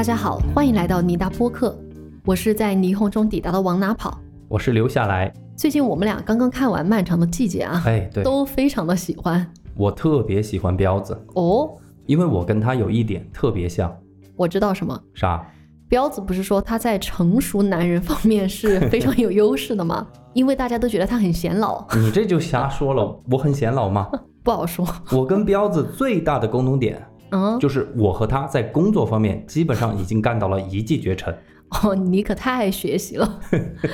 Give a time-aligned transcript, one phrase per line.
[0.00, 1.78] 大家好，欢迎来到尼达播客，
[2.24, 4.18] 我是在霓虹中抵达的往哪跑。
[4.48, 9.46] 我是留下来，最近我们俩刚刚看完《漫长的季节》啊，哎，对，都非常的喜欢
[9.76, 11.70] 我特别喜欢彪子，哦。
[12.06, 13.94] 因为我跟他有一点特别像，
[14.36, 15.46] 我知道什么，啥？
[15.86, 20.06] 彪子不是说他在成熟男人方面是非常有优势的吗？
[20.32, 24.08] 因为大家都觉得他很显老，你这就瞎说了，我很显老吗？
[24.42, 24.88] 不好说。
[25.12, 31.34] 我跟彪子最大的共同点嗯，就是我和他在工作方面基本上已经干到了一骑绝尘
[31.82, 33.40] 哦，你可太爱学习了。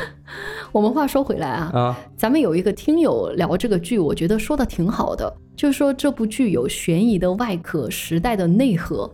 [0.73, 9.11] 我们话说回来啊，啊，咱们有一个听友聊这个剧，我觉得说的挺好的，就是说这部剧有悬疑的外壳，时代的内核。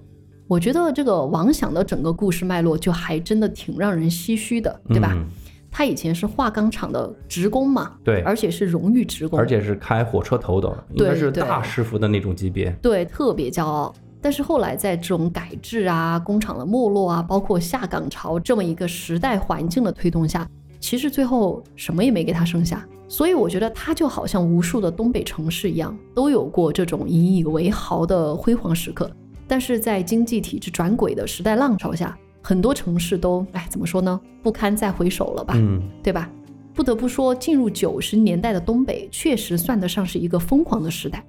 [0.46, 5.12] 我觉得这个王想的整个故事脉络就还真的挺让人唏嘘的，对吧？
[5.14, 5.26] 嗯
[5.74, 12.70] 他以前是化钢厂的职工嘛，对，而且是荣誉职工，而且是开火车头的，应该是大师傅的那种级别。
[12.82, 13.90] 对特别骄傲。
[14.22, 20.48] 但是后来在这种改制啊、工厂的没落啊，包括下岗潮这么一个时代环境的推动下，
[20.78, 22.86] 其实最后什么也没给他剩下。
[23.08, 29.10] 所以我觉得他就好像无数的东北城市一样，都有过这种引以为豪的辉煌时刻。
[29.46, 35.52] 但是在经济体制转轨的时代浪潮下，很多城市都哎怎么说呢，不堪再回首了吧？
[35.56, 36.30] 嗯，对吧？
[36.72, 41.22] 不得不说，进入九十年代的东北确实算得上是一个疯狂的时代。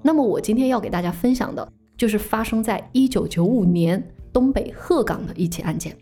[0.00, 4.02] 那么我今天要给大家分享的就是发生在一九九五年
[4.32, 5.96] 东北鹤岗的一起案件。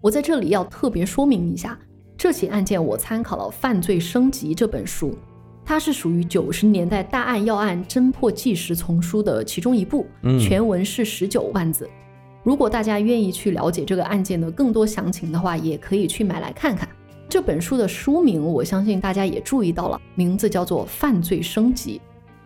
[0.00, 1.78] 我在这里要特别说明一下，
[2.16, 5.16] 这起案件我参考了《犯罪升级》这本书，
[5.64, 11.88] 它是属于九十年代大案要案侦破纪实丛书的其中一部，嗯全文是十九万字。
[12.42, 16.88] 如果大家愿意去了解这个案件的更多详情的话，也可以去买来看看。
[17.26, 21.98] 这本书的书名，我相信大家也注意到了，名字叫做《犯罪升级》。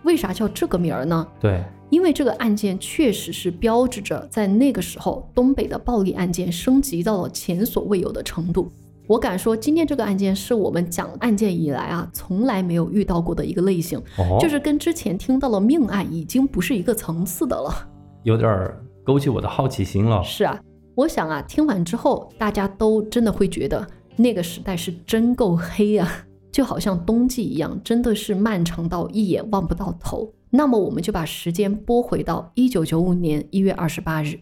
[0.05, 1.27] 为啥叫这个名儿呢？
[1.41, 8.71] 对，因为这个案件确实是标志着在那个时候东北的暴力案件升级到了前所未有的程度。
[9.07, 17.89] 我敢说，今天这个案件是我们讲案件以来啊从来没有遇到过的一个类型，哦，就是跟之前听到的命案已经不是一个层次的了。
[18.23, 20.23] 有点儿勾起我的好奇心了。
[20.23, 20.61] 是啊，
[20.95, 26.07] 我想啊，听完之后大家都真的会觉得那个时代是真够黑啊，
[26.51, 30.33] 就好像冬季一样，真的是漫长到一眼望不到头。
[30.51, 34.41] 那么我们就把时间拨回到一九九五年一月二十八日。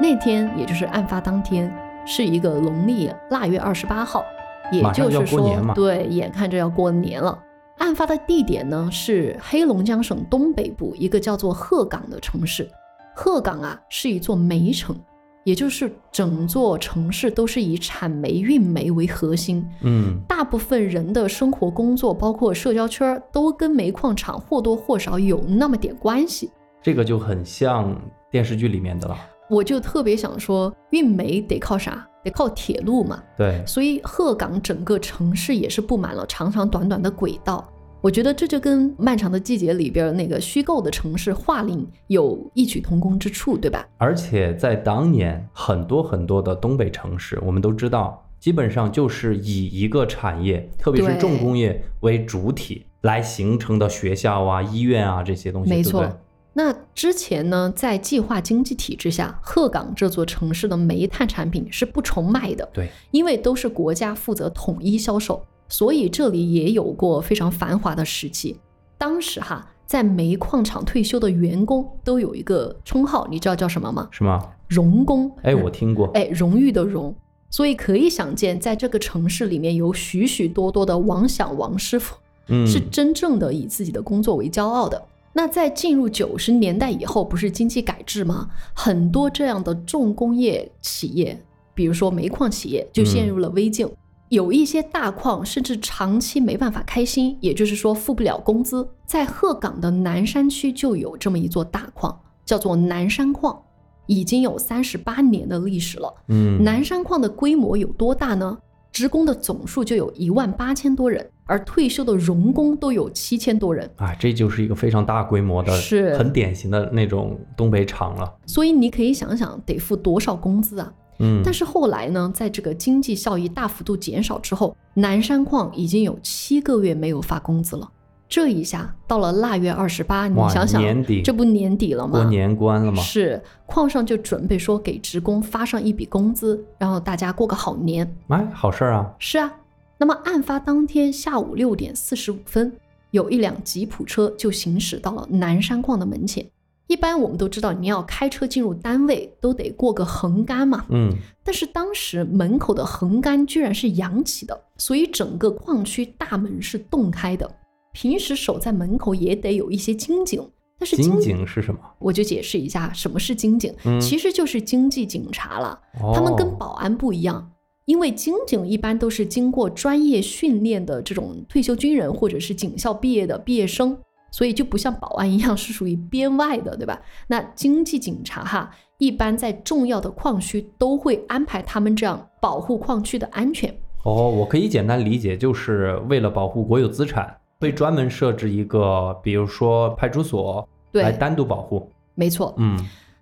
[0.00, 1.72] 那天，也就是案发当天，
[2.06, 4.24] 是一个农历腊月二十八号，
[4.72, 7.38] 也就是说对，眼看着要过年了。
[7.76, 12.68] 案发的地点呢是黑龙江省东北部一个叫做鹤岗的城市。
[13.14, 14.96] 鹤岗啊是一座煤城，
[15.44, 26.50] 也就是整座城市都是以产煤、运煤为核心，嗯，大部分人的生活、工作，包括社交圈儿，都跟煤矿厂或多或少有那么点关系。
[26.82, 27.98] 这个就很像
[28.30, 29.16] 电视剧里面的了。
[29.48, 32.06] 我就特别想说，运煤得靠啥？
[32.22, 33.22] 得靠铁路嘛。
[33.36, 37.66] 对，所以鹤岗整个城市也是布满了长长短短的轨道。
[38.02, 43.86] 我觉得这就跟《漫长的季节》里边那个虚构的城市桦林有异曲同工之处，对吧？
[43.98, 56.18] 而且在当年，很多很多的东北城市，我们都知道，基本上就是以一个产业，特别是重工业为主体来形成的学校啊、医院啊这些东西，没错对不对？
[56.52, 68.58] 那之前呢，在计划经济体制下，鹤岗这座城市的煤炭产品是不愁卖的，对，因为都是国家负责统一销售，所以这里也有过非常繁华的时期。
[68.98, 74.06] 当时哈，在煤矿厂退休的员工都有一个称号，你知道叫什么吗？
[74.10, 74.38] 什么？
[74.68, 75.30] 荣工。
[75.42, 77.14] 哎，我听过，哎，荣誉的荣。
[77.48, 82.14] 所以可以想见，在这个城市里面有许许多多的王想王师傅，
[82.48, 85.02] 嗯，是真正的以自己的工作为骄傲的。
[85.32, 88.48] 那在进入九十年代以后，不是经济改制吗？
[88.74, 91.40] 很多这样的重工业企业，
[91.74, 93.88] 比如说煤矿企业，就陷入了危境。
[94.30, 98.88] 有一些大矿甚至长期没办法开新，也就是说付不了工资。
[99.04, 103.60] 在鹤岗的南山区就有这么一座大矿，叫做南山矿，
[104.06, 106.14] 已经有三十八年的历史了。
[106.28, 108.56] 嗯，南山矿的规模有多大呢？
[108.92, 113.88] 职工的总数就有一万八千多人，而退休的荣工都有七千多人。
[113.96, 118.32] 啊，这就是一个非常大规模的，是很典型的那种东北厂了。
[118.46, 120.92] 所以你可以想想，得付多少工资啊？
[121.20, 127.88] 嗯，但是后来呢，在这个经济效益大幅度减少之后，南山矿已经有七个月没有发工资了。
[128.28, 132.20] 这一下到了腊月二十八，你想想，年底这不年底了吗？
[132.20, 133.02] 过年关了吗？
[133.02, 138.08] 是矿上就准备说给职工发上一笔工资，然后大家过个好年。
[138.28, 139.12] 哎，好事儿啊！
[139.18, 139.52] 是啊，
[139.98, 142.72] 那么案发当天下午六点四十五分，
[143.10, 146.46] 有一辆吉普车就行驶到了南山矿的门前。
[146.90, 150.84] 一般我们都知道，你要开车进入单位都得过个横杆嘛。
[150.90, 151.12] 嗯，
[151.44, 157.48] 但是当时门口的横杆居然是扬起的，所以整个矿区大门是洞开的。
[157.92, 160.44] 平时守在门口也得有一些经警，
[160.80, 161.78] 但是金警是什么？
[162.00, 165.78] 我就解释一下什么是经警，嗯其实就是经济警察了。
[166.02, 167.52] 哦他们跟保安不一样，
[167.84, 173.96] 因为经警一般都是经过专业训练的这种退休军人或者是警校毕业的毕业生，
[174.30, 177.00] 所以就不像保安一样 是属于编外的，对吧？
[177.26, 183.74] 那经济警察哈，一般在重要的矿区都会安排他们这样保护矿区的安全。
[184.04, 191.90] 哦，我可以简单理解，就是为了保护国有资产，会专门设置一个，比如说派出所来，单独保护。
[192.14, 192.54] 没错。
[192.56, 192.78] 嗯，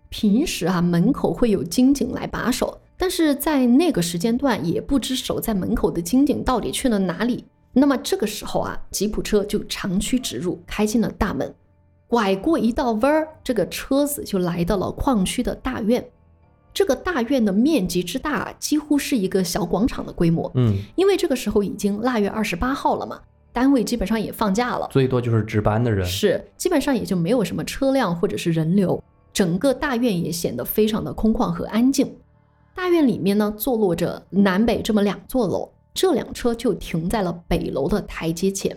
[0.09, 7.45] 平时啊，门口会有金警来把守，但是在那个时间段，也不知守在门口的金警到底去了哪里。
[7.79, 11.55] 那么这个时候啊，吉普车就长驱直入，开进了大门，
[12.07, 16.05] 拐过一道弯儿，这个车子就来到了矿区的大院。
[16.75, 20.51] 这个大院的面积之大，几乎是一个小广场的规模。
[20.55, 23.21] 嗯，因为这个时候已经腊月二十八号了嘛，
[23.53, 26.07] 单位基本上也放假了，最多就是值班的人。
[26.07, 29.03] 是，基本上也就没有什么车辆或者是人流，
[29.33, 32.15] 整个大院也显得非常的空旷和安静。
[32.77, 38.77] 大院里面呢，坐落着南北这么两座楼，这辆车就停在了北楼的台阶前。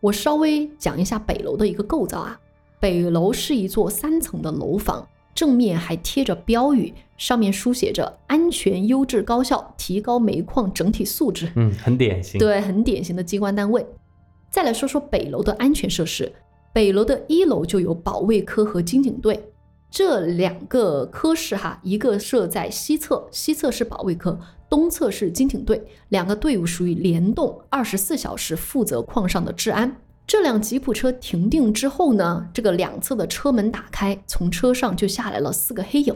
[0.00, 2.38] 我稍微讲一下北楼的一个构造啊，
[2.78, 11.50] 北楼是一座三层的楼房，正面还贴着标语，上面书写着“安全、优质、高效，提高煤矿整体素质”。
[11.56, 13.84] 嗯，很典型。，对，很典型的机关单位。
[14.50, 16.32] 再来说说北楼的安全设施，
[16.72, 19.50] 北楼的一楼就有保卫科和经警队，
[19.90, 24.38] 这两个科室哈，一个设在西侧，西侧是保卫科，
[24.68, 29.96] 东侧是经警队，两个队伍属于联动，二十四小时负责矿上的治安。
[30.26, 36.14] 这辆吉普车停定之后呢，这个两侧的车门打开，从车上就下来了四个黑影。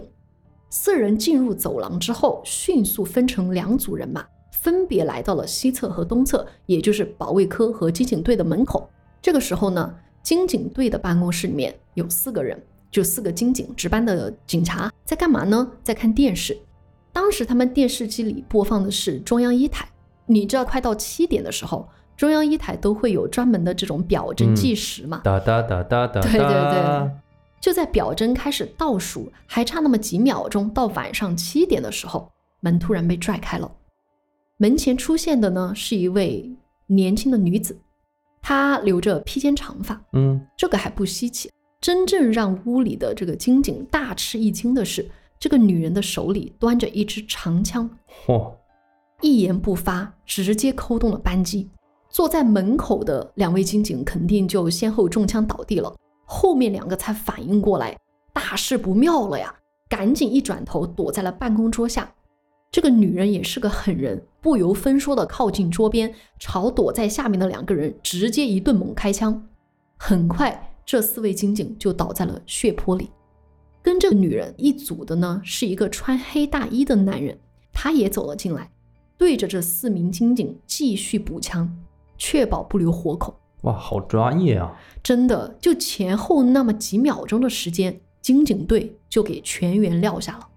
[0.69, 4.23] 四人进入走廊之后，迅速分成两组人马，
[4.61, 8.87] 分别来到了西侧和东侧，也就是保卫科和金警队的门口。
[9.23, 15.71] 这个时候呢，经警队的办公室里面有四个人，就四个经警值班的警察在干嘛呢？
[15.83, 16.59] 在看电视。
[17.13, 19.87] 当时他们电视机里播放的是中央一台。
[20.27, 25.21] 你知道，快到七点的时候，中央一台都会有专门的这种表针嗯计时嘛。
[25.25, 26.21] 哒哒哒哒哒。
[26.21, 27.11] 对对对。
[27.61, 32.31] 就在表针开始倒数，还差那么几秒钟到晚上七点的时候，
[32.61, 33.71] 门突然被拽开了。
[34.57, 36.51] 门前出现的呢是一位
[36.87, 37.79] 年轻的女子，
[38.41, 41.51] 她留着披肩长发，嗯，这个还不稀奇。
[41.81, 45.09] 真正让屋里的这个金警大吃一惊的是，
[45.43, 47.91] 这个女人的手里端着一支长枪，
[48.25, 48.53] 嚯，
[49.23, 51.69] 一言不发，直接扣动了扳机。
[52.09, 55.93] 坐在门口的两位金警肯定就先后中枪倒地了。
[56.25, 57.99] 后面两个才反应过来，
[58.33, 59.53] 大事不妙了呀！
[59.89, 62.15] 赶紧一转头躲在了办公桌下。
[62.71, 69.49] 这个女人也是个狠人，不由分说的靠近桌边，朝躲在下面的两个人直接一顿猛开枪。
[69.97, 73.11] 很快，这四位警警就倒在了血泊里。
[73.83, 77.37] 跟这个女人一组的呢，是一个穿黑大衣的男人，
[77.73, 78.71] 他也走了进来，
[79.19, 81.77] 对着这四名金警继续补枪，
[82.17, 83.35] 确保不留活口。
[83.63, 84.77] 哇，好专业啊！
[85.03, 90.49] 真的，就前后那么几秒钟的时间，金警队就给全员撂下了。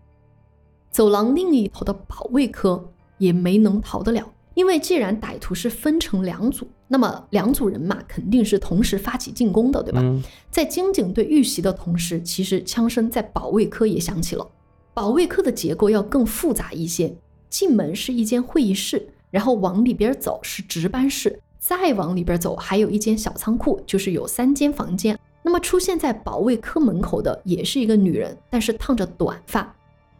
[0.91, 9.99] 走廊另一头的保卫科也没能逃得了，因为既然歹徒是分成两组，那么两组人马肯定是同时发起进攻的，对吧？
[10.01, 14.47] 嗯，在经警队遇袭的同时，其实枪声在保卫科也响起了。
[14.93, 17.15] 保卫科的结构要更复杂一些，
[17.49, 25.19] 进门是一间会议室，然后往里边走是值班室，再往里边走还有一间小仓库，就是有三间房间。
[25.43, 29.75] 那么出现在保卫科门口的也是一个女人，但是烫着短发，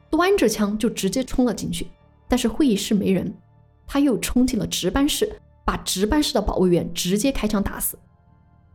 [0.09, 1.87] 端着枪就直接冲了进去。
[2.27, 3.33] 但是会议室没人，
[3.87, 7.97] 她又冲进了值班室，把值班室的保卫员直接开枪打死。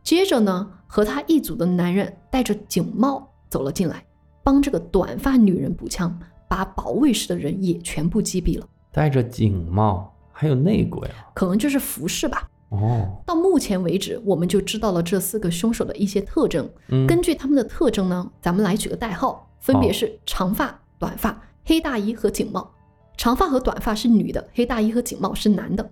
[0.03, 4.03] 接着呢，和他一组的男人戴着警帽走了进来，
[4.43, 6.17] 帮这个短发女人补枪，
[6.49, 8.67] 把保卫室的人也全部击毙了。
[8.91, 11.29] 戴着警帽，还有内鬼啊！
[11.35, 12.49] 可能就是服饰吧。
[12.69, 16.67] 哦，到目前为止，我们就知道了这四个凶手的一些特征。
[16.87, 22.71] 嗯，根据他们的特征呢，咱们来取个代号，分别是长发、短发、黑大衣和警帽。
[23.21, 25.87] 长发和短发是女的，黑大衣和警帽是男的。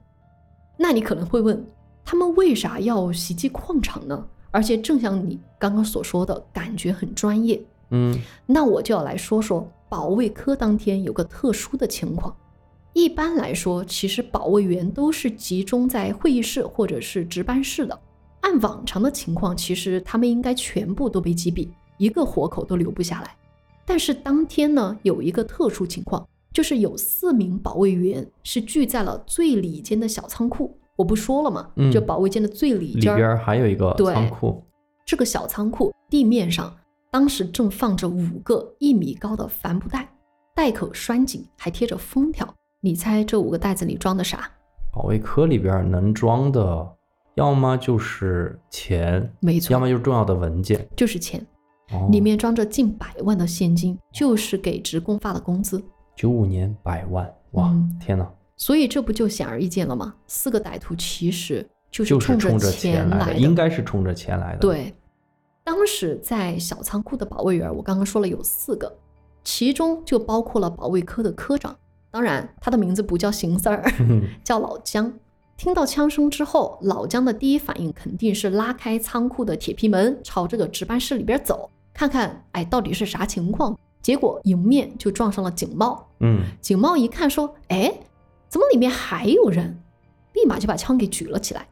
[0.75, 1.63] 那你可能会问，
[2.03, 4.25] 他们为啥要袭击矿场呢？
[4.49, 7.61] 而且正像你刚刚所说的，感觉很专业。
[7.91, 12.35] 嗯，那我就要来说说保卫科当天有个特殊的情况。
[12.93, 17.95] 一般来说，其实保卫员都是集中在会议室或者是值班室的。
[18.41, 21.69] 按往常的情况，其实他们应该全部都被击毙，
[21.99, 23.35] 一个活口都留不下来。
[23.85, 26.27] 但是当天呢，有一个特殊情况，
[26.59, 30.77] 就是有四名保卫员是聚在了最里间的小仓库。
[30.97, 31.71] 我不说了吗？
[31.77, 34.61] 嗯就保卫间的最里里间儿还有一个仓库，
[35.05, 36.75] 这个小仓库地面上，
[37.09, 40.09] 当时正放着五个一米高的帆布袋，
[40.53, 42.53] 袋口拴紧，还贴着封条。
[42.81, 44.51] 你猜这五个袋子里装的啥？
[44.91, 46.89] 保卫科里边儿能装的，
[47.35, 50.85] 要么就是钱，没错，要么就是重要的文件。
[50.97, 51.39] 就是钱，
[51.93, 55.81] 哦里面装着近百万的现金，就是给职工发的工资。
[56.19, 58.29] 九五年百万，哇，嗯天哪！
[58.57, 60.13] 所以这不就显而易见了吗？
[60.27, 64.93] 四个歹徒其实就是就是冲着钱钱来的，应该是冲着钱来的。，对，
[65.63, 68.93] 当时在小仓库的保卫员，我刚刚说了有四个，
[69.45, 71.73] 其中就包括了保卫科的科长。
[72.11, 73.89] 当然，他的名字不叫邢三儿，
[74.43, 75.13] 叫老姜。
[75.55, 83.79] 听到枪声之后，老姜的第一反应肯定是拉开仓库的铁皮门，朝这个值班室里边走，看看，哎，到底是啥情况。
[84.01, 86.07] 结果迎面就撞上了警帽。
[86.19, 87.93] 嗯，警帽一看说：“哎，
[88.47, 89.81] 怎么里面还有人？”
[90.33, 91.67] 立马就把枪给举了起来。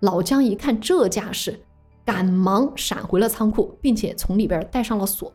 [0.00, 1.60] 老姜一看这架势，
[2.04, 5.32] 赶忙闪回了仓库，并且从里边带上了锁。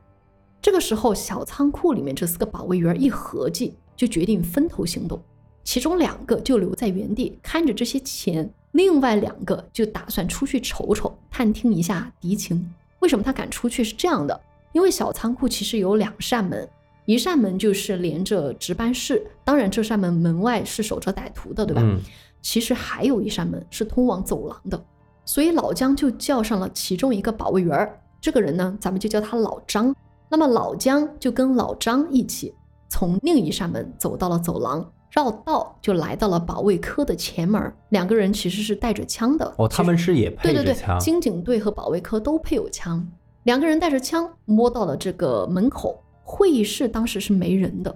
[0.62, 5.22] 这个时候，小仓库里面这四个保卫员一合计，就决定分头行动。
[5.64, 12.74] 其中两个就留在原地看着这些钱，另外两个就打算出去瞅瞅，探听一下敌情。
[13.00, 13.84] 为什么他敢出去？
[13.84, 14.42] 是这样的，
[14.76, 16.68] 因为小仓库其实有两扇门，
[17.06, 21.82] 一扇门就是连着值班室，当然这扇门门外是守着歹徒的，对吧？
[21.82, 22.00] 嗯
[22.42, 24.80] 其实还有一扇门是通往走廊的，
[25.26, 29.96] 所以老姜就叫上了其中一个保卫员儿，这个人呢，咱们就叫他老张。
[30.30, 32.54] 那么老姜就跟老张一起
[32.88, 37.74] 从另一扇门走到了走廊，绕道就来到了保卫科的前门。
[37.90, 43.04] 两个人其实是带着枪的，哦，他们是也配对对对，着枪，刑警队和保卫科都配有枪，
[43.46, 47.96] 两个人带着枪摸到了这个门口，会议室当时是没人的，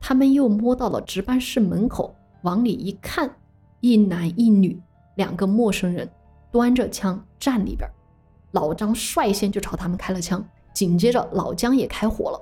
[0.00, 3.30] 他们又摸到了值班室门口，往里一看，
[3.80, 4.80] 一男一女
[5.16, 6.08] 两个陌生人
[6.50, 7.86] 端着枪站里边，
[8.52, 12.40] 老张率先就朝他们开了枪，紧接着老姜也开火了。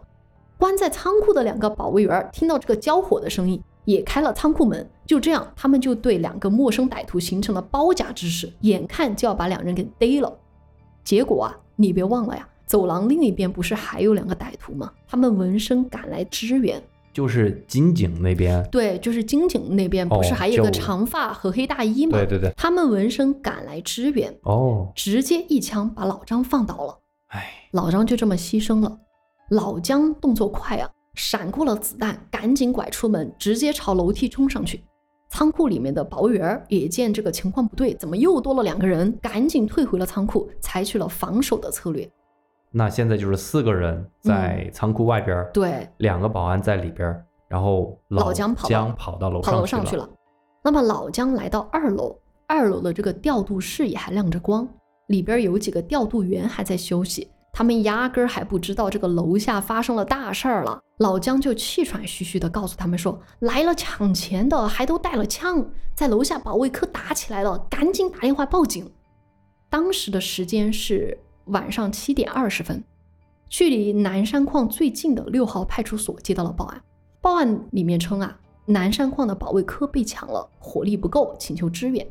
[0.57, 4.89] 关在仓库的两个保卫员听到这个交火的声音，也开了仓库门。
[5.05, 10.33] 就这样，他们就对两个陌生歹徒形成了包夹之势，眼看就要把两人给逮了。
[11.03, 14.93] 结果啊，你别忘了呀，走廊另一边不是还有两个歹徒吗？
[15.07, 16.83] 他们闻声赶来支援。
[17.13, 18.67] 就是金井那边。
[18.73, 22.19] 对，就是金井那边不是哦还有个长发和黑大衣吗？
[22.19, 26.99] 对对对，他们闻声赶来支援，哦，直接一枪把老张放倒了。
[27.29, 28.99] 哎，老张就这么牺牲了。
[29.51, 34.83] 老姜动作快啊，闪过了子弹，赶紧拐出门，直接朝楼梯冲上去。
[35.37, 39.13] 仓库里面的保育员也见这个情况不对，怎么又多了两个人？
[39.21, 42.09] 赶紧退回了仓库，采取了防守的策略。
[42.71, 50.09] 那现在就是四个人在仓库外边儿，对，两个保安在里边儿，然后老姜跑到姜跑到楼跑楼上上去了。
[50.63, 54.69] 那么老姜来到二楼，二楼的这个调度室也还亮着光，
[55.09, 60.81] 里边有几个调度员还在休息，他们压根儿还不知道这个楼下发生了大事儿了。
[60.99, 68.91] 老姜就气喘吁吁地告诉他们说：“来了抢钱的，还都带了枪，在楼下保卫科打起来了，赶紧打电话报警。”
[69.71, 72.83] 当时的时间是晚上七点二十分，
[73.49, 76.83] 距离南山矿最近的六号派出所接到了报案。
[77.21, 82.05] 报案里面称啊，南山矿的保卫科被抢了，火力不够，请求支援。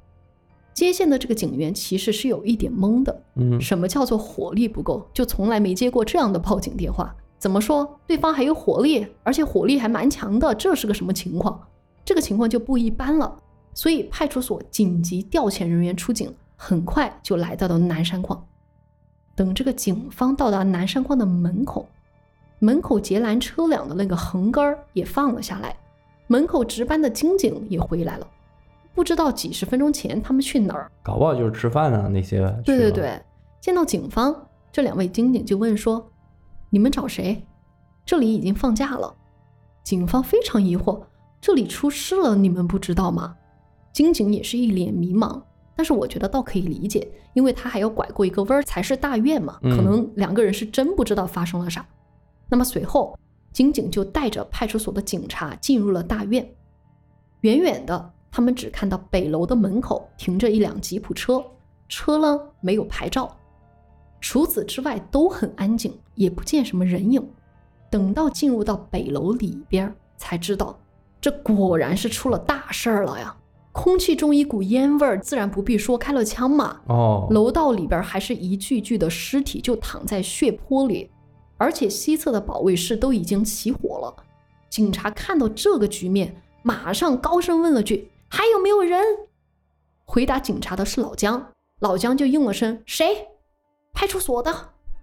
[0.74, 5.08] 接线的这个警员其实是有一点懵的，嗯，什么叫做火力不够？
[5.14, 7.16] 就从来没接过这样的报警电话。
[7.38, 8.00] 怎么说？
[8.08, 11.60] 对方还有火力，而且火力还蛮强的，这是个什么情况？
[12.06, 13.40] 这个情况就不一般了。
[13.74, 18.46] 所以派出所紧急调遣人员出警，很快就来到了南山矿。
[19.36, 21.88] 等这个警方到达南山矿的门口，
[22.60, 25.76] 门口截拦车辆的那个横杆儿也放了下来，
[26.28, 28.28] 门口值班的金警也回来了。
[28.94, 30.92] 不知道几十分钟前他们去哪儿？
[31.02, 32.40] 搞不好就是吃饭啊那些。
[32.64, 33.22] 对对对，
[33.60, 34.36] 见到警方，
[34.72, 36.12] 这两位金警就问说
[36.70, 37.46] ：“你们找谁？
[38.06, 39.14] 这里已经放假了。”
[39.84, 41.02] 警方非常疑惑
[41.42, 43.36] ：“这里出事了，你们不知道吗？”
[43.92, 45.42] 金警也是一脸迷茫，
[45.76, 51.86] 但是我觉得倒可以理解，因为他还要拐过一个弯儿才是大院嘛，嗯可能两个人是真不知道发生了啥。
[52.50, 53.18] 那么随后，
[53.52, 56.48] 金警就带着派出所的警察进入了大院。
[57.42, 61.46] 远远的，他们只看到北楼的门口停着一辆吉普车，
[61.88, 63.38] 车呢没有牌照。
[64.20, 67.24] 除此之外都很安静，也不见什么人影。
[67.92, 70.76] 等到进入到北楼里边，才知道
[71.22, 73.38] 这果然是出了大事儿了呀！
[73.72, 76.82] 空气中一股烟味儿，自然不必说开了枪嘛。
[76.88, 81.12] 哦，楼道里边还是一具具的尸体，就躺在血泊里，
[81.58, 84.16] 而且西侧的保卫室都已经起火了。
[84.72, 89.00] 警察看到这个局面，马上高声问了句：“还有没有人？”
[90.06, 93.28] 回答警察的是老姜，老姜就应了声：“谁？
[93.94, 94.52] 派出所的。”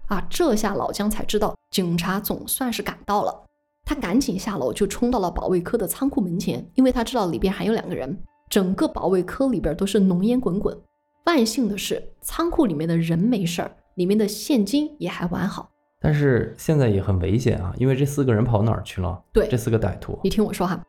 [0.07, 3.45] 啊，这下老姜才知道警察总算是赶到了。
[3.85, 8.21] 他赶紧下楼，就冲到了保卫科的仓库门前，因为他知道里边还有两个人。
[8.49, 10.77] 整个保卫科里边都是浓烟滚滚。
[11.25, 15.71] 万幸的是，仓库里面的人没事儿，里面的现金也还完好。
[16.01, 19.23] 但是现在也很危险啊，因为这四个人跑哪儿去了？
[19.31, 20.19] 对这四个歹徒。
[20.21, 20.83] 你听我说哈，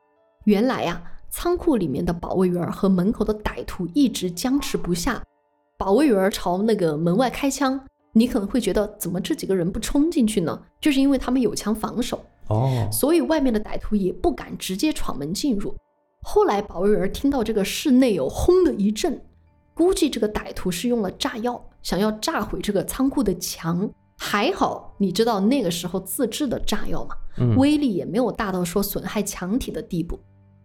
[0.45, 1.01] 原来呀，
[1.33, 5.21] 仓库里面的保卫员和门口的歹徒一直僵持不下。
[5.79, 7.81] 保卫员朝那个门外开枪，
[8.13, 10.63] 你可能会觉得怎么这几个人不冲进去呢？
[10.79, 15.75] 就是因为他们有枪防守，哦，所以外面的歹徒也不敢直接闯门进入。
[16.21, 19.21] 后来保卫员听到这个室内有轰的一阵，
[19.73, 23.91] 估计这个歹徒是用了炸药，想要炸毁这个仓库的墙。
[24.19, 27.17] 还好，你知道那个时候自制的炸药吗？
[27.39, 30.21] 嗯，威力也没有大到说损害墙体的地步。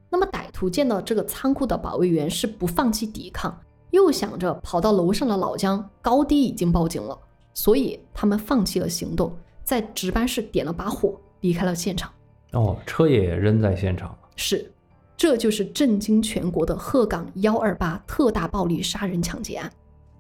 [0.10, 3.60] 那么歹徒见到这个仓库的保卫员是不放弃抵抗，
[3.92, 7.18] 又想着跑到楼上的老姜高低已经报警了，
[7.54, 12.12] 所以他们放弃了行动，在值班室点了把火，离开了现场。
[12.54, 14.18] 哦，车也扔在现场了。
[14.36, 14.72] 是，
[15.18, 19.70] 这就是震惊全国的鹤岗幺二八特大暴力杀人抢劫案。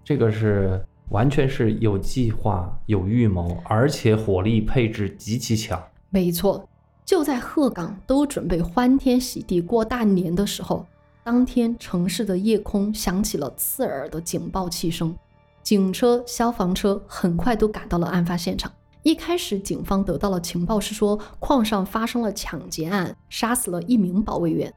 [0.03, 5.82] 这个是完全是有计划、有预谋，而且火力配置极其强。
[6.10, 6.67] 没错，
[7.07, 10.85] 就在鹤岗都准备欢天喜地过大年的时候，
[11.23, 15.15] 当天城市的夜空响起了刺耳的警报器声，
[15.63, 18.69] 警车、消防车很快都赶到了案发现场。
[19.03, 24.71] 一开始，警方得到了情报是说矿上发生了抢劫案，杀死了一名保卫员。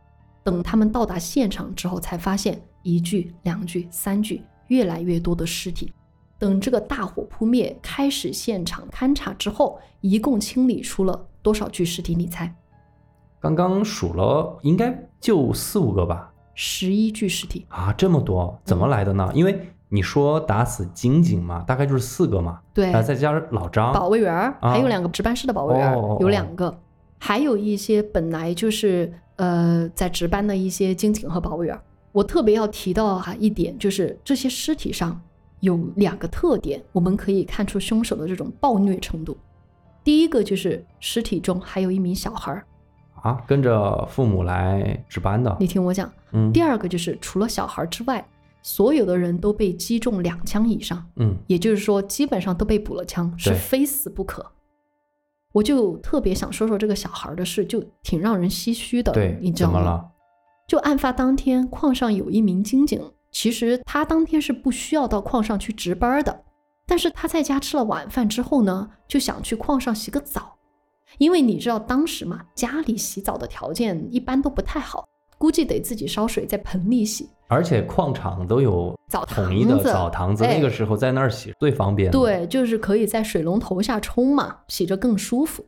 [0.44, 5.92] 等他们到达现场之后，才发现一具、两具、三具，越来越多的尸体。
[6.38, 12.14] 等这个大火扑灭，开始现场勘查之后，一共清理出了多少具尸体？
[12.14, 12.54] 你猜？
[13.40, 16.32] 刚刚数了，应该就四五个吧？
[16.54, 17.66] 十一具尸体。
[17.68, 19.30] 啊，这么多，怎么来的呢？
[19.34, 26.78] 因为你说打死金警嘛，大概就是四个嘛，对再加上老张，保卫员还有两个值班室的保卫员儿，哦哦有两个，
[27.18, 31.82] 还有一些本来就是呃在值班的一些警警和保卫员儿。
[32.12, 35.20] 我特别要提到哈一点，就是这些尸体上
[35.60, 39.36] 有两个特点，我们可以看出凶手的这种暴虐程度。
[40.02, 42.64] 第一个就是尸体中还有一名小孩儿，
[43.22, 45.56] 啊，跟着父母来值班的。
[45.60, 46.10] 你听我讲。
[46.32, 48.24] 嗯，第二个就是除了小孩儿之外，
[48.62, 51.04] 所有的人都被击中两枪以上。
[51.16, 54.44] 嗯，也就是说，基本上都被补了枪，是非死不可。
[55.52, 59.10] 我就特别想说说这个小孩的事，就挺让人唏嘘的。
[59.12, 59.78] 对，你知道吗？
[59.78, 60.10] 怎么了？
[60.68, 66.44] 就案发当天，矿上有一名金警，其实他当天是不需要到矿上去值班的，
[66.90, 70.56] 但是他在家吃了晚饭之后呢，就想去矿上洗个澡，
[71.18, 77.30] 因为你知道当时嘛，家里洗澡的条件一般都不太好，估计得自己烧水在盆里洗。
[77.46, 85.64] 而且矿场都有澡堂统一的子澡堂子，哎那个时候在那儿洗最方便的。，对，就是可以在水龙头下冲嘛，洗着更舒服。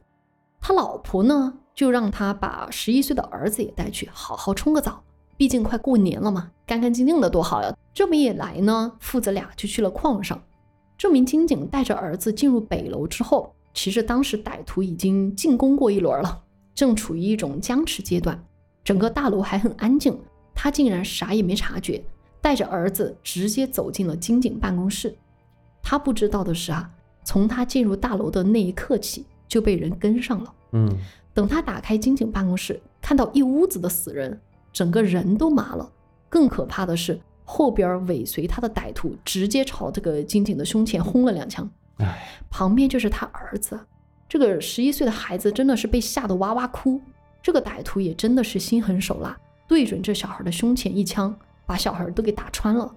[0.60, 5.00] 他老婆呢，就让他把十一岁的儿子也带去，好好冲个澡。
[5.36, 7.72] 毕竟快过年了嘛，干干净净的多好呀。
[7.94, 10.42] 这么一来呢，父子俩就去了矿上。
[11.02, 16.44] 这名金警带着儿子进入北楼之后，其实当时歹徒已经进攻过一轮了，
[16.76, 18.40] 正处于一种僵持阶段。
[18.84, 20.16] 整个大楼还很安静，
[20.54, 22.04] 他竟然啥也没察觉，
[22.40, 25.12] 带着儿子直接走进了金警办公室。
[25.82, 26.88] 他不知道的是啊，
[27.24, 30.54] 从他进入大楼的那一刻起，就被人跟上了。
[30.70, 30.88] 嗯，
[31.34, 34.40] 等他打开金警办公室，看到一屋子的死人，
[34.72, 35.90] 整个人都麻了。
[36.28, 43.78] 更可怕的是，后边尾随他的歹徒直接朝这个金井的胸前轰了两枪，哎，旁边就是他儿子，
[44.28, 47.00] 这个十一岁的孩子真的是被吓得哇哇哭。
[47.42, 52.88] 这个歹徒也真的是心狠手辣，对准这小孩的胸前一枪，把小孩都给打穿了。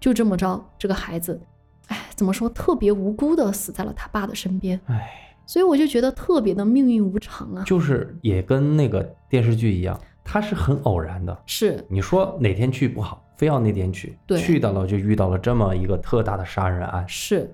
[0.00, 1.40] 就这么着，这个孩子，
[1.86, 4.80] 哎，怎么说，特别无辜的死在了他爸的身边。
[4.86, 5.08] 哎，
[5.46, 7.62] 所以我就觉得特别的命运无常啊。
[7.64, 11.42] 就是也跟那个电视剧一样，它是很偶然的。
[11.46, 17.04] 是，你说哪天去不好，非要那天去，对去到了就遇到了这么一个特大的杀人案。
[17.08, 17.52] 是，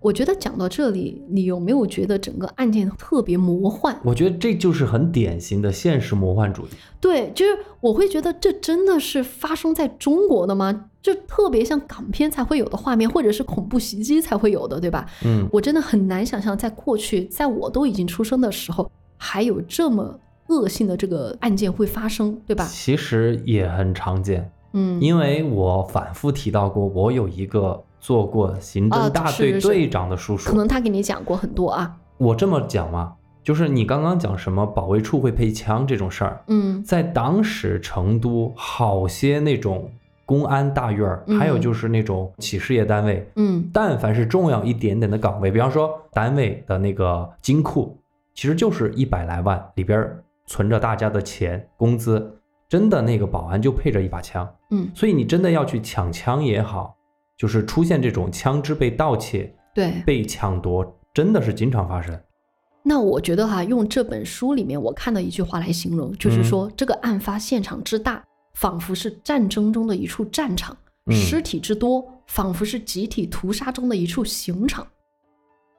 [0.00, 3.94] 我觉得讲到这里，你有没有觉得整个案件特别魔幻？
[4.02, 6.70] 我觉得这就是很典型的现实魔幻主义。
[6.98, 10.88] 对，就是我会觉得这真的是发生在中国的吗？
[11.02, 15.04] 就特别像港片才会有的画面，或者是恐怖袭击才会有的，对吧？
[15.22, 22.64] 嗯，我真的很难想象，在过去，在我都已经出生的时候，还有这么恶性的这个案件会发生，对吧？
[22.64, 24.50] 其实也很常见。
[24.78, 30.50] 嗯，因为我反复提到过，我有一个做过刑啊侦大队队长的叔叔。
[30.50, 31.96] 可能他给你讲过很多啊。
[32.18, 36.82] 我这么讲嘛，就是你刚刚讲什么保卫处会配枪这种事儿，嗯。
[36.84, 39.90] 在当时成都好些那种
[40.26, 41.38] 公安大院儿，嗯。
[41.38, 43.70] 还有就是那种企事业单位，嗯。
[43.72, 47.98] 但凡是重要一点点的岗位，比方说单位的那个金库，
[48.34, 52.35] 其实就是一百来万，里边儿存着大家的钱、工资，
[52.68, 56.96] 真的那个保安就配着一把枪，嗯，所以你真的要去抢枪也好，
[57.36, 60.02] 就是出现这种枪支被盗窃、对。
[60.04, 62.18] 被抢夺，真的是经常发生。
[62.82, 68.24] 那我觉得哈、用这本书里面我看到一句话来形容，就是嗯说、这个案发现场之大，
[68.54, 70.74] 仿佛是战争中的一处战场；
[71.06, 74.86] 嗯尸体之多，仿佛是集体屠杀中的一处刑场。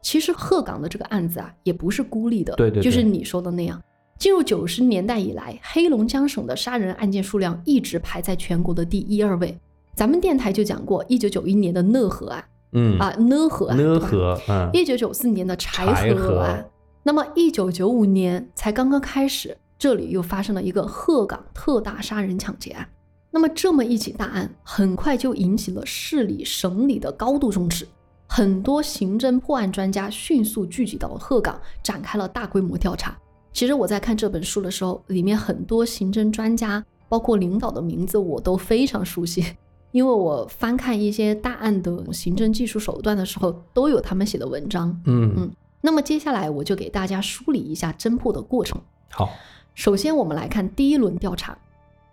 [0.01, 3.81] 其实鹤岗的这个案子啊，也不是孤立的，对对对就是你说的那样。
[4.19, 9.55] 进入九十年代以来，黑龙江省的杀人案件数量一直排在全国的第一二位。
[9.93, 12.43] 咱们电台就讲过，一九九一年的讷河案。
[12.71, 16.29] 嗯，啊，讷河案，讷河，嗯，一九九四年的柴柴河。
[16.29, 16.65] 河案，
[17.03, 22.89] 那么一九九五年才刚刚开始，这里又发生了一个鹤岗特大杀人抢劫案。
[23.29, 27.87] 那么这么一起大案，很快就引起了市里、省里的高度重视，
[28.27, 33.15] 很多刑侦破案专家迅速聚集到了鹤岗，展开了大规模调查。
[33.57, 39.43] 其实我在看这本书的时候，里面很多刑侦专家，包括领导的名字，我都非常熟悉。
[39.89, 44.89] 因为我翻看一些大案的刑侦技术手段的时候，都有他们写的文章。
[45.05, 48.79] 嗯嗯那么接下来我就给大家梳理一下侦破的过程。
[49.09, 49.27] 好，
[49.73, 51.57] 首先，我们来看第一轮调查。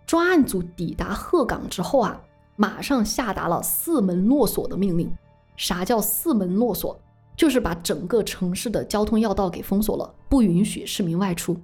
[0.07, 2.19] 专案组抵达鹤岗之后啊，
[2.55, 5.13] 马上下达了四门落锁的命令。
[5.57, 6.99] 啥叫四门落锁？
[7.35, 11.55] 就是把整个城市的交通要道给封锁了，不允许市民外出。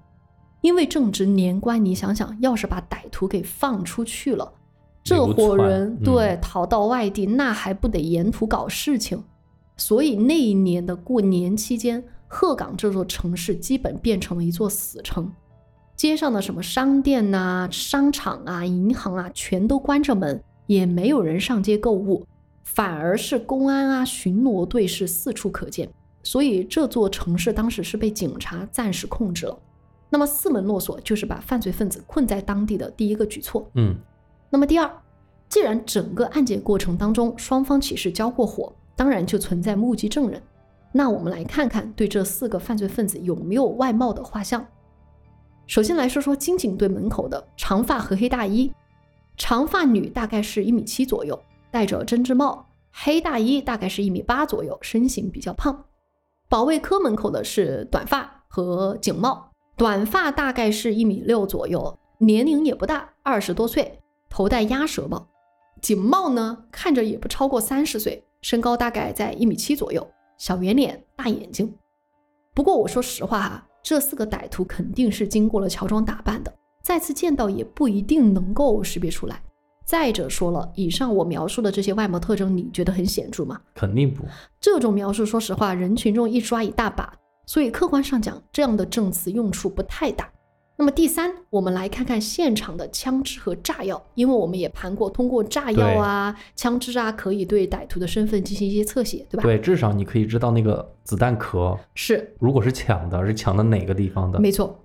[0.61, 4.53] 因为正值年关，你想想，要是把歹徒给放出去了，
[5.03, 9.23] 这伙人嗯对逃到外地，那还不得沿途搞事情？
[9.77, 15.31] 所以那一年的过年期间，鹤岗这座城市基本变成了一座死城，
[15.95, 22.23] 街上的什么商店呐、商场啊、银行啊，全都关着门，也没有人上街购物，
[22.73, 25.89] 反而是公安啊、巡逻队是四处可见。
[26.23, 29.57] 所以这座城市当时是被警察暂时控制了。
[30.09, 33.69] 那么四门落锁就是把犯罪分子困在当地的第一个举措。
[33.75, 33.95] 嗯
[34.49, 34.91] 那么第二，
[35.49, 40.41] 既然整个案件过程当中双方起是交过火，当然就存在目击证人。
[40.91, 44.65] 那我们来看看对这四个犯罪分子有没有外貌的画像。
[45.65, 48.71] 首先来说说金警队门口的长发和黑大衣，
[49.37, 55.85] 长发女大概是一米七左右，戴着针织帽；黑大衣大概是一米八左右，身形比较胖。
[56.49, 65.29] 保卫科门口的是短发和警帽，短发大概是一米六左右，年龄也不大，二十多岁，头戴鸭舌帽。
[65.81, 70.05] 警帽呢，看着也不超过三十岁，身高大概在一米七左右，
[70.37, 71.73] 小圆脸，大眼睛。
[72.53, 76.53] 不过我说实话哈、这四个歹徒肯定是经过了乔装打扮的，
[76.83, 79.41] 再次见到也不一定能够识别出来。
[79.91, 83.59] 再者说了，以上我描述的这些外貌特征，你觉得很显著吗？
[83.75, 84.23] 肯定不。
[84.57, 87.13] 这种描述，说实话，人群中一抓一大把，
[87.45, 90.29] 所以客观上讲，这样的证词用处不太大。
[90.77, 104.39] 那么第三，我们来看看现场的枪支和炸药，因为我们也盘过，通过炸药啊、枪支啊，可以对歹徒的身份进行一些侧写，对吧？，对，至少你可以知道那个子弹壳，是如果是抢的，是抢的哪个地方的？
[104.39, 104.80] 没错。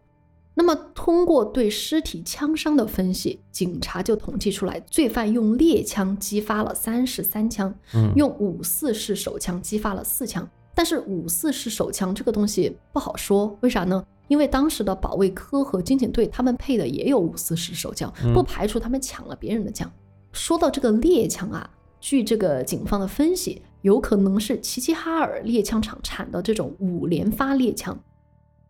[0.59, 10.49] 那么通过对尸体枪伤的分析，警察就统计出来，罪犯用猎枪击发了三十三枪，嗯，用五四式手枪击发了四枪。
[10.75, 14.03] 但是五四式手枪这个东西不好说，为啥呢？
[14.29, 19.92] 因为当时的保卫科和军警队他们配的也有五四式手枪，嗯不排除他们抢了别人的枪。
[20.33, 27.99] 说到这个猎枪啊，据这个警方的分析，有可能是齐齐哈尔猎枪厂产的这种五连发猎枪。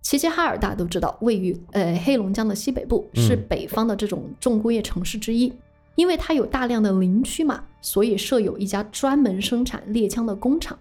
[0.07, 5.53] 齐齐哈尔大家都知道，位于呃黑龙江的西北部，是嗯北方的这种重工业城市之一。
[5.97, 10.79] 因为它有大量的林区嘛，所以设有一家专门生产猎枪的工厂。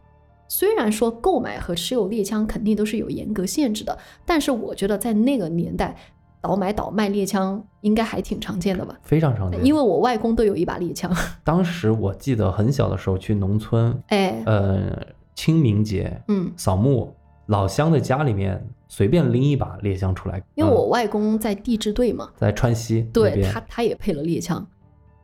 [0.47, 5.95] 虽然说购买和持有猎枪肯定都是有严格限制的，但是我觉得在那个年代，
[6.39, 8.95] 倒买倒卖猎枪应该还挺常见的吧。
[9.01, 9.65] 非常常见。
[9.65, 11.11] 因为我外公都有一把猎枪，
[11.43, 14.95] 当时我记得很小的时候去农村，哎，呃，
[15.33, 17.11] 清明节嗯，扫墓，
[17.47, 24.65] 老乡的家里面随便拎一把猎枪出来，因为我嗯外公在地质队嘛，在川西对他，他也配了猎枪，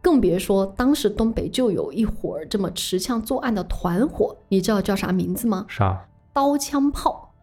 [0.01, 5.65] 更别说当时东北就有一伙儿这么持枪作案的团伙，你知道叫啥名字吗？
[5.69, 6.07] 啥？
[6.33, 7.33] 刀枪炮。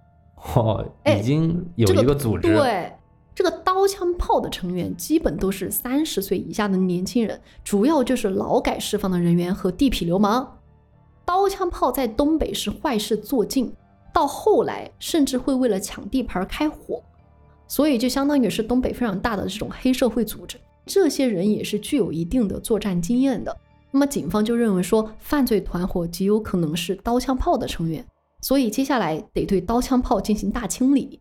[0.55, 2.93] 哦，哎已经有一个组织，对，
[3.35, 10.57] 这个刀枪炮的成员基本都是三十岁以下的年轻人，主要就是劳改释放的人员和地痞流氓。
[11.25, 13.73] 刀枪炮在东北是坏事做尽，
[14.19, 17.01] 到后来甚至会为了抢地盘开火，
[17.69, 20.59] 所以就相当于是东北非常大的这种黑社会组织。
[20.85, 23.57] 这些人也是具有一定的作战经验的。
[23.93, 28.05] 那么警方就认为说，犯罪团伙极有可能是刀枪炮的成员，
[28.41, 31.21] 所以接下来得对刀枪炮进行大清理。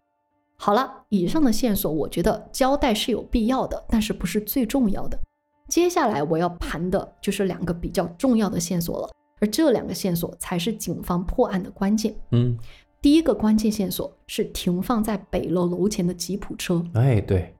[0.55, 5.19] 好了，以上的线索我觉得交代是有必要的，但是不是最重要的。
[5.67, 12.15] 接下来我要盘的就是两个比较重要的线索了，而这两个线索才是警方破案的关键。
[12.31, 12.57] 嗯，
[13.01, 17.53] 第一个关键线索是停放在北楼楼前的吉普车，哎，对，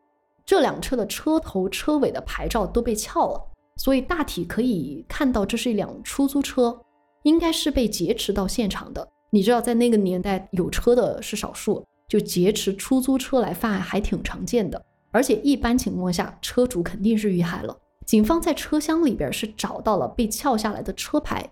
[0.45, 3.41] 这辆车的车头、车尾的牌照都被撬了，
[3.77, 6.79] 所以大体可以看到这是一辆出租车，
[7.23, 9.07] 应该是被劫持到现场的。
[9.29, 11.83] 你知道，在那个年代有车的是少数。
[12.07, 17.77] 就劫持出租车来犯案还挺常见的，而且一般情况下车主肯定是遇害了。
[18.05, 21.45] 警方在车厢里边是找到了被撬下来的车牌，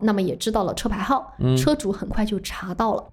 [0.00, 3.08] 那么也知道了车牌号，车主很快就查到了。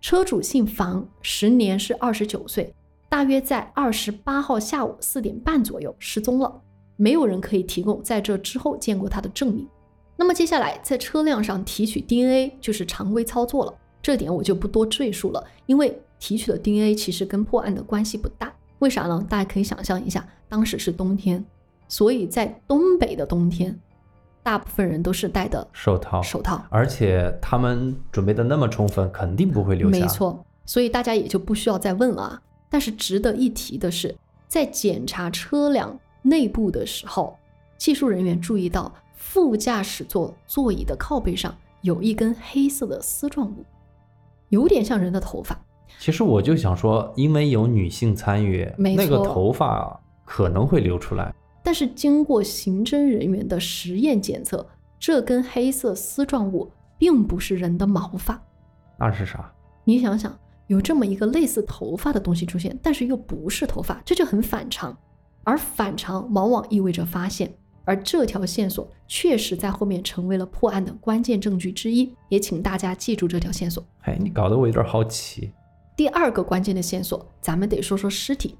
[0.00, 2.74] 车主姓房，时年是二十九岁，
[3.08, 6.60] 大约在二十八号下午四点半左右失踪了，
[6.96, 9.66] 没有人可以提供在这之后见过他的证明。
[10.16, 16.00] 那么接下来在车辆上提取 DNA 就是常规操作了，这点我就不多赘述了，因为。
[16.20, 19.24] 提取的 DNA 其实跟破案的关系不大，为啥呢？
[19.30, 21.44] 大家可以想象一下，当时是冬天，
[21.86, 23.78] 所以在东北的冬天，
[24.48, 26.22] 大部分人都是戴的手套。
[26.22, 30.00] 手套，而且他们准备的那么充分，肯定不会留下。
[30.00, 32.40] 没错，所以大家也就不需要再问了。
[32.70, 37.36] 但是值得一提的是，在检查车辆内部的时候，
[37.76, 43.62] 技术人员注意到副驾驶座座椅的靠背上有一根黑色的丝状物，
[44.48, 45.54] 有点像人的头发。
[45.98, 51.34] 其实我就想说，因为有女性参与，那个头发可能会流出来。
[51.68, 54.66] 但是经过刑侦人员的实验检测，
[54.98, 58.42] 这根黑色丝状物并不是人的毛发，
[58.98, 59.52] 那是啥？
[59.84, 60.34] 你想想，
[60.68, 64.96] 有这么一个类似头发的东西出现，但是又不是头发，这就很反常。
[65.44, 67.52] 而反常往往意味着发现，
[67.84, 72.10] 而这条线索确实在后面成为了破案的关键证据之一。
[72.30, 73.84] 也请大家记住这条线索。
[74.04, 75.52] 哎，你搞得我有点好奇。
[75.94, 78.56] 第二个关键的线索，咱们得说说尸体。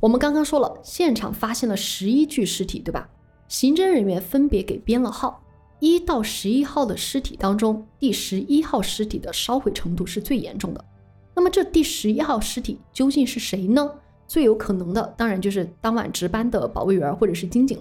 [0.00, 3.08] 我们刚刚说了，现场发现了十一具尸体，对吧？
[3.48, 5.42] 刑侦人员分别给编了号，
[5.80, 10.84] 一到十一号的尸体当中，第十一号尸体的烧毁程度是最严重的。
[11.34, 13.90] 那么这第十一号尸体究竟是谁呢？
[14.28, 17.76] 最有可能的，当然就是当晚值班的保卫员或者是金警。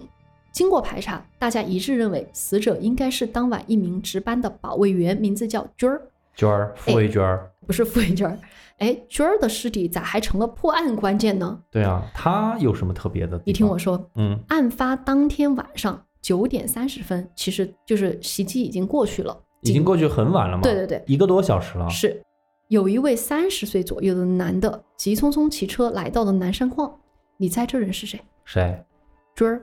[0.52, 6.02] 经过排查，大家一致认为死者应该是当晚一名值班的保卫员，名字叫娟儿。
[6.34, 8.40] 娟儿，付卫娟儿，不是傅云娟儿。
[8.78, 11.60] 哎，娟儿的尸体咋还成了破案关键呢？
[11.70, 13.40] 对啊，他有什么特别的？
[13.46, 20.64] 你听我说，嗯，案发当天晚上九点三十分，其实就是袭击已经过去了，已经过去很晚了吗？
[20.64, 21.90] 对对对，一个多小时了。
[21.90, 22.24] 是，
[22.70, 27.00] 有一位三十岁左右的男的急匆匆骑车来到了南山矿，
[27.38, 28.20] 你猜这人是谁？
[28.46, 28.84] 谁？
[29.36, 29.62] 娟儿。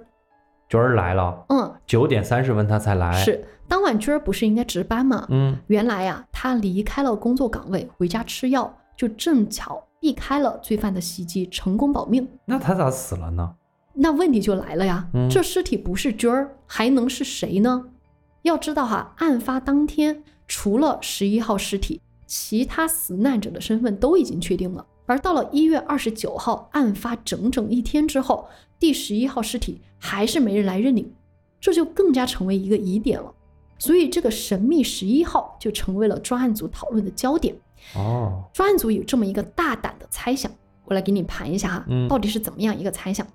[0.68, 1.44] 娟儿来了。
[1.50, 3.12] 嗯，九点三十分他才来。
[3.12, 3.44] 是。
[3.68, 5.26] 当晚娟儿不是应该值班吗？
[5.30, 12.28] 嗯，原来呀，他离开了工作岗位，回家吃药，就正巧避开了罪犯的袭击，成功保命。
[12.44, 13.54] 那他咋死了呢？
[13.94, 17.84] 那问题就来了呀，这尸体不是娟儿，还能是谁呢？
[18.42, 24.84] 要知道哈，案发当天，除了十一号尸体，其他死难者的身份都已经确定了。
[25.06, 28.48] 而到了一月二十九号，案发整整一天之后，
[28.78, 31.12] 第十一号尸体还是没人来认领，
[31.60, 33.32] 这就更加成为一个疑点了。
[33.84, 37.54] 所以这个神秘十一号就成为了专案组讨论的焦点。
[37.94, 40.50] 哦，专案组有这么一个大胆的猜想，
[40.86, 43.26] 我来给你盘一下哈，到底是怎么样一个猜想？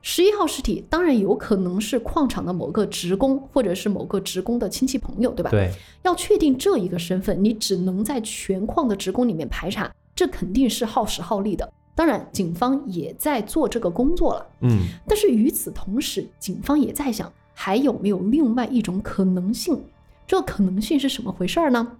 [0.00, 5.50] 十一号尸体当然有可能是矿场的某个职工，或者是某个职工的亲戚朋友，对吧？
[5.50, 5.72] 对。
[6.04, 11.68] 要确定这一个身份，你只能在全矿的职工里面排查，这肯定是耗时耗力的。
[11.96, 14.46] 当然，警方也在做这个工作了。
[14.60, 14.82] 嗯。
[15.04, 17.30] 但是与此同时，警方也在想。
[17.60, 19.84] 还有没有另外一种可能性？
[20.28, 21.96] 这可能性是什么回事儿呢？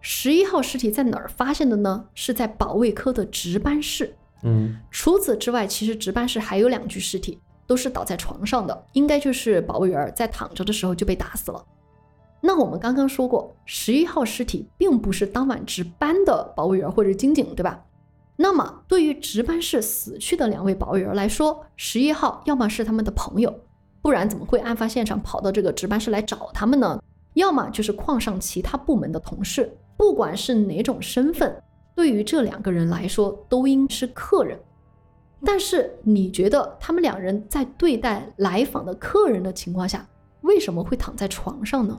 [0.00, 2.04] 十一号尸体在哪儿发现的呢？
[2.14, 4.14] 是在保卫科的值班室。
[4.44, 11.64] 嗯，除此之外，其实值班室还有两具尸体，都是倒在床上的，应该就是保卫员在躺着的时候就被打死了。
[12.40, 17.84] 那我们刚刚说过，十一号尸体并不是当晚值班的保卫员或者金警，对吧？
[18.36, 23.58] 那么对于值班室死去的两位保卫员来说，十一号要么是他们的朋友。
[24.04, 27.02] 不然怎么会案发现场跑到这个值班室来找他们呢？
[27.32, 31.56] 要么就是矿上其他部门的同事，不管是哪种身份，
[31.96, 34.60] 对于这两个人来说都应是客人。
[35.42, 40.06] 但是你觉得他们两人在对待来访的客人的情况下，
[40.42, 41.98] 为什么会躺在床上呢？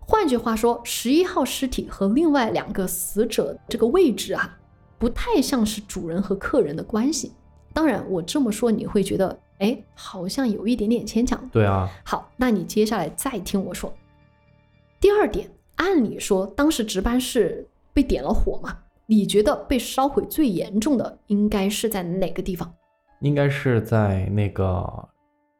[0.00, 4.58] 换句话说，十一号尸体和另外两个死者这个位置啊，
[4.98, 7.34] 不太像是主人和客人的关系。
[7.72, 11.48] 当然，我这么说你会觉得，哎，好像有一点点牵强。
[11.52, 13.92] 对啊，好，那你接下来再听我说。
[15.00, 22.74] 第二点，按理说当时值班室被点了火嘛，你觉得被烧毁最严重的应该是在哪个地方？
[23.20, 24.86] 应该是在那个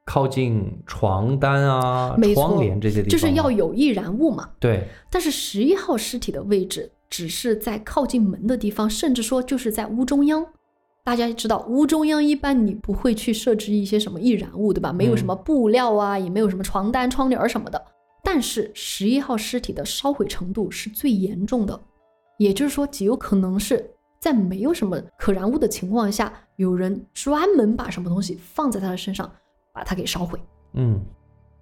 [0.04, 4.50] 靠近床单啊、窗帘这些地方，就是要有易燃物嘛。
[4.60, 10.46] 对，但是十一号尸体的位置只是在靠近门的地方，甚至说就是在屋中央。
[11.06, 14.92] 大家知道，屋中央一般你不会去设置一些什么易燃物，对吧？
[14.92, 17.80] 没有什么布料啊，也没有什么床单、窗帘儿什么的。
[18.24, 21.80] 但是十一号尸体的烧毁程度是最严重的，
[22.38, 23.88] 也就是说，极有可能是
[24.18, 29.30] 在没有什么可燃物的情况下，有人专门把什么东西放在他的身上，
[29.72, 30.36] 把他给烧毁。
[30.72, 31.00] 嗯，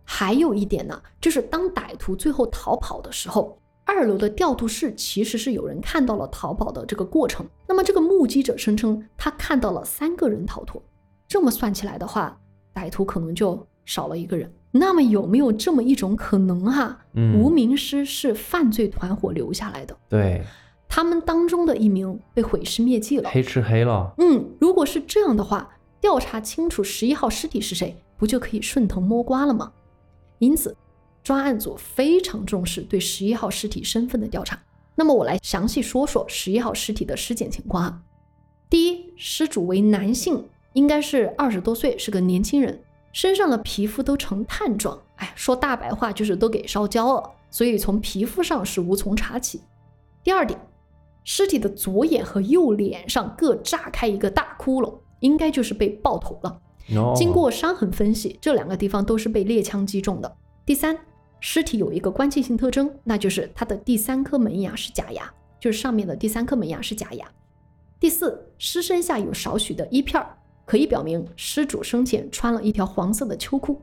[0.05, 7.47] 还有一点呢，就是当歹徒最后逃跑的时候，二楼的调度室其实是有人看到了逃跑的这个过程。
[7.69, 10.83] 那么这个目击者声称他看到了三个人逃脱，
[11.29, 12.39] 这么算起来的话，
[12.75, 14.53] 歹徒可能就少了一个人。
[14.71, 16.99] 那么有没有这么一种可能哈？
[17.13, 20.43] 嗯无名尸是犯罪团伙留下来的，对，
[20.89, 23.31] 他们当中的一名被毁尸灭迹了。
[23.31, 24.13] 黑吃黑了。
[24.19, 25.71] 嗯，如果是这样的话，
[26.01, 29.73] 调查清楚十一号尸体是谁，不就可以顺藤摸瓜了吗？
[30.41, 30.77] 因此，
[31.25, 34.63] 专案组非常重视对十一号尸体身份的调查。
[34.95, 38.03] 那么，我来详细说说十一号尸体的尸检情况啊。
[38.71, 42.81] 第一，失主为男性，应该是二十多岁，是个年轻人，
[43.13, 49.63] 身上的皮肤都呈炭状，哎，说大白话就是都给烧焦了，所以从皮肤上是无从查起。
[50.23, 50.61] 第二点，
[51.25, 56.61] 尸体的左眼和右脸上各炸开一个大窟窿，应该就是被爆头了。
[56.97, 60.37] 哦经过伤痕分析，这两个地方都是被猎枪击中的。
[60.67, 60.99] 第三，
[61.47, 65.31] 尸体有一个关键性特征，那就是它的第三颗门牙是假牙，
[65.61, 67.31] 就是上面的第三颗门牙是假牙。
[68.01, 70.27] 第四，尸身下有少许的衣片儿，
[70.65, 73.79] 可以表明失主生前穿了一条黄色的秋裤。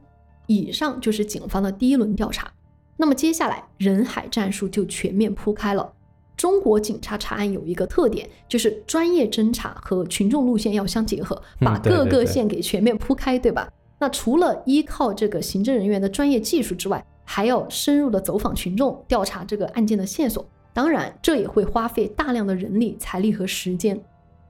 [0.48, 2.52] 以上就是警方的第一轮调查。
[2.98, 5.94] 那么接下来人海战术就全面铺开了。
[6.36, 13.72] 中国警察查案有一个特点，就是专业侦查和群众路线要相结合，嗯把各个线给全面铺开，对吧？
[14.00, 20.46] 那除了依靠这个行政人员的专业技术之外，还要深入的走访群众，调查这个案件的线索。
[20.74, 23.98] 当然，这也会花费大量的人力、财力和时间。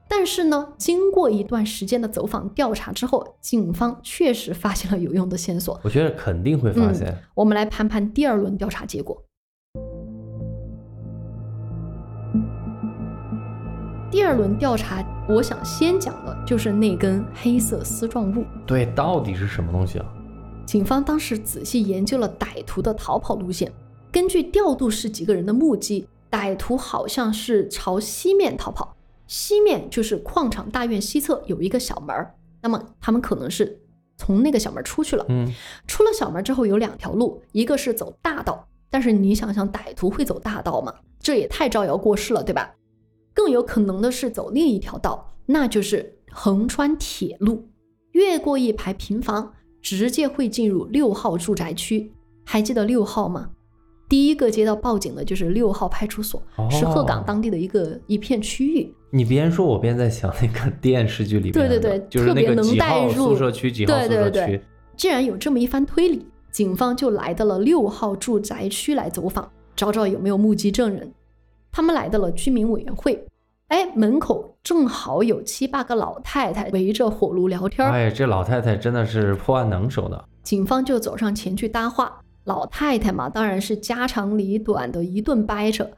[0.08, 5.78] 但是呢，经过一段时间的走访调查之后，警方确实发现了有用的线索。
[5.84, 7.16] 我觉得肯定会发现。
[7.34, 9.22] 我们来盘盘第二轮调查结果。
[14.10, 18.44] 第二轮调查，我想先讲的就是那根黑色丝状物。
[18.66, 20.06] 对，到底是什么东西啊？
[20.72, 23.70] 警方当时仔细研究了歹徒的逃跑路线，
[24.10, 33.78] 根据调度室几个人的目击，歹徒好像是朝西面逃跑，西面就是矿场大院西侧有一个小门儿，那么他们可能是
[34.16, 35.26] 从那个小门出去了。
[35.28, 35.46] 嗯，
[35.86, 40.94] 出了小门之后有两条路，一个是走大道，但是你想想，歹徒会走大道吗？
[41.20, 42.74] 这也太招摇过市了，对吧？
[43.34, 47.68] 更有可能的是走另一条道，那就是横穿铁路，
[48.12, 49.52] 越过一排平房，
[49.82, 52.10] 直接会进入六号住宅区。
[52.44, 53.50] 还记得六号吗？
[54.08, 58.94] 第一个接到报警的就是六号派出所，是鹤岗哦当地的一个一片区域。
[59.10, 64.64] 你边说，我边在想那个 电视剧里边的，对对对就是特别能那个几号带入宿舍区，几号对宿舍对对区。
[64.96, 71.10] 既然有这么一番推理，警方就来到了六号住宅区来走访，找找有没有目击证人。
[71.70, 73.24] 他们来到了居民委员会，
[73.72, 80.24] 哎，门口正好有七八个老太太围着火炉聊天儿，哎，这老太太真的是破案能手的。
[80.42, 82.20] 警方就走上前去搭话。
[82.44, 85.88] 老太太嘛，当然是家长里短的一顿掰扯，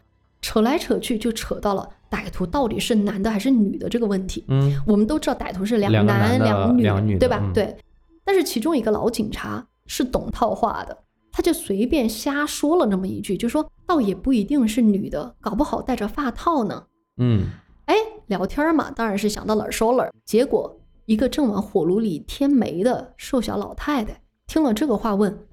[0.40, 4.44] 扯来扯去就扯到了歹徒到底是男的还是女的这个问题。
[4.46, 7.40] 嗯，我们都知道歹徒是两男两女，两女对吧？
[7.42, 7.76] 嗯对。
[8.24, 10.96] 但是其中一个老警察是懂套话的，
[11.32, 16.84] 他就随便瞎说了那么一句，就说倒也不一定是女的，搞不好戴着发套呢。
[17.16, 17.46] 嗯，
[17.86, 17.94] 哎，
[18.26, 20.12] 聊天嘛，当然是想到哪儿说哪儿。
[20.24, 25.46] 结果一个正往火炉里添煤的瘦小老太太听了这个话，问：“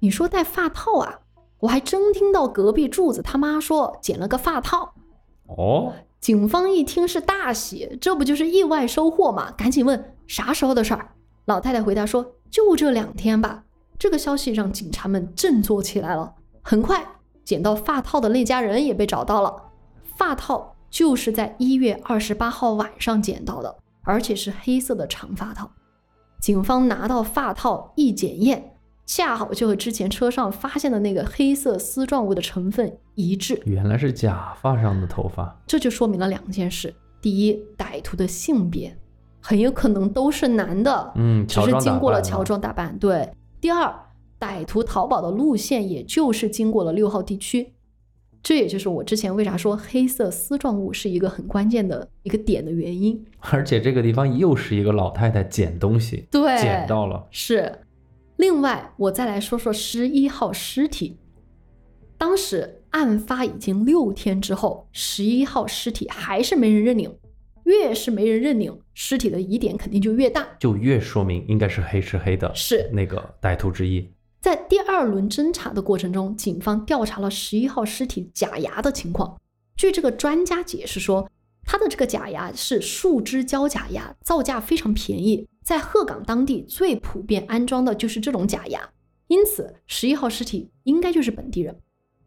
[0.00, 1.20] 你说戴发套啊？
[1.60, 4.94] 我还真听到隔壁柱子他妈说捡了个发套。”
[5.46, 9.52] 哦， 警方一听是大喜，这不就是意外收获吗？
[9.52, 11.10] 赶紧问啥时候的事儿。
[11.46, 13.64] 老太太回答说：“就这两天吧。”
[13.98, 16.34] 这个消息让警察们振作起来了。
[16.62, 17.04] 很快，
[17.44, 19.70] 捡到发套的那家人也被找到了。
[20.16, 25.68] 发套就是在一月二十八号晚上捡到的，而且是黑色的长发套。
[26.38, 33.60] 警方拿到发套一检验，恰好就和之前车上发现的那个黑色丝状物的成分一致。
[33.64, 35.60] 原来是假发上的头发。
[35.66, 38.96] 这就说明了两件事：第一，歹徒的性别
[39.40, 42.96] 很有可能都是男的，嗯，只是经过了乔装打扮。
[43.00, 43.28] 对，
[43.60, 43.92] 第二，
[44.38, 47.72] 歹徒逃跑的路线也就是经过了六号地区，
[48.44, 53.24] 这也就是我之前为啥说黑色丝状物是一个很关键的一个点的原因。
[53.40, 57.26] 而且这个地方又是一个老太太捡东西，对，捡到了。
[57.30, 57.80] 是。
[58.36, 61.16] 另外，我再来说说十一号尸体。
[62.18, 67.12] 当时案发已经六天之后，十一号尸体还是没人认领。
[67.64, 70.46] 越是没人认领，尸体的疑点肯定就越大。
[70.58, 74.06] 就越说明应该是黑吃黑的是那个歹徒之一。
[74.44, 79.40] 在第二轮侦查的过程中，警方调查了十一号尸体假牙的情况。
[79.74, 81.26] 据这个专家解释说，
[81.64, 88.90] 他的这个假牙是树脂胶假牙，造价非常便宜，在鹤岗当地最普遍安装的就是这种假牙，
[89.28, 91.80] 因此十一号尸体应该就是本地人。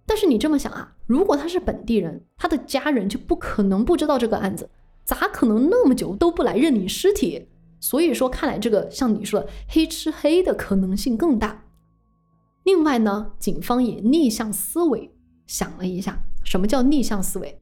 [0.08, 4.68] 但是你这么想啊，如果他是本地人，他的家人就不可能不知道这个案子，
[5.06, 7.48] 咋可能那么久都不来认领尸体？
[7.80, 11.66] 所以说，看来这个像你说的黑吃黑的可能性更大。
[12.68, 15.10] 另外呢，警方也逆向思维
[15.46, 17.62] 想了一下，什么叫逆向思维？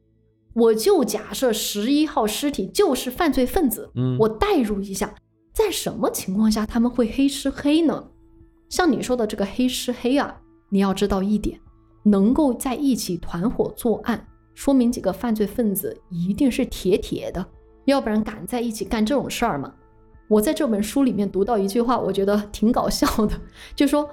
[0.55, 5.13] 我就假设十一号尸体就是犯罪分子，嗯我代入一下，
[5.53, 8.07] 在什么情况下他们会黑吃黑呢？
[8.67, 11.59] 像你说的这个黑吃黑啊，你要知道一点，
[12.01, 17.45] 能够在一起团伙作案，说明几个犯罪分子一定是铁铁的，
[17.85, 19.71] 要不然敢在一起干这种事儿吗？
[20.27, 23.39] 我在这本书里面读到一句话，我觉得挺搞笑的，
[23.75, 24.09] 就说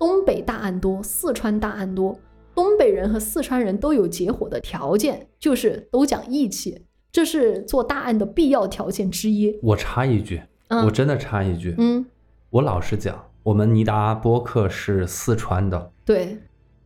[0.00, 2.18] 东北大案多，四川大案多，
[2.54, 9.58] 东北人和四川人都有结伙的条件，就是都讲义气，这是做大案的必要条件之一。
[9.62, 10.86] 我插一句，嗯。
[10.86, 12.06] 我真的插一句，嗯，
[12.48, 16.38] 我老实讲，我们尼达播客是四川的，对，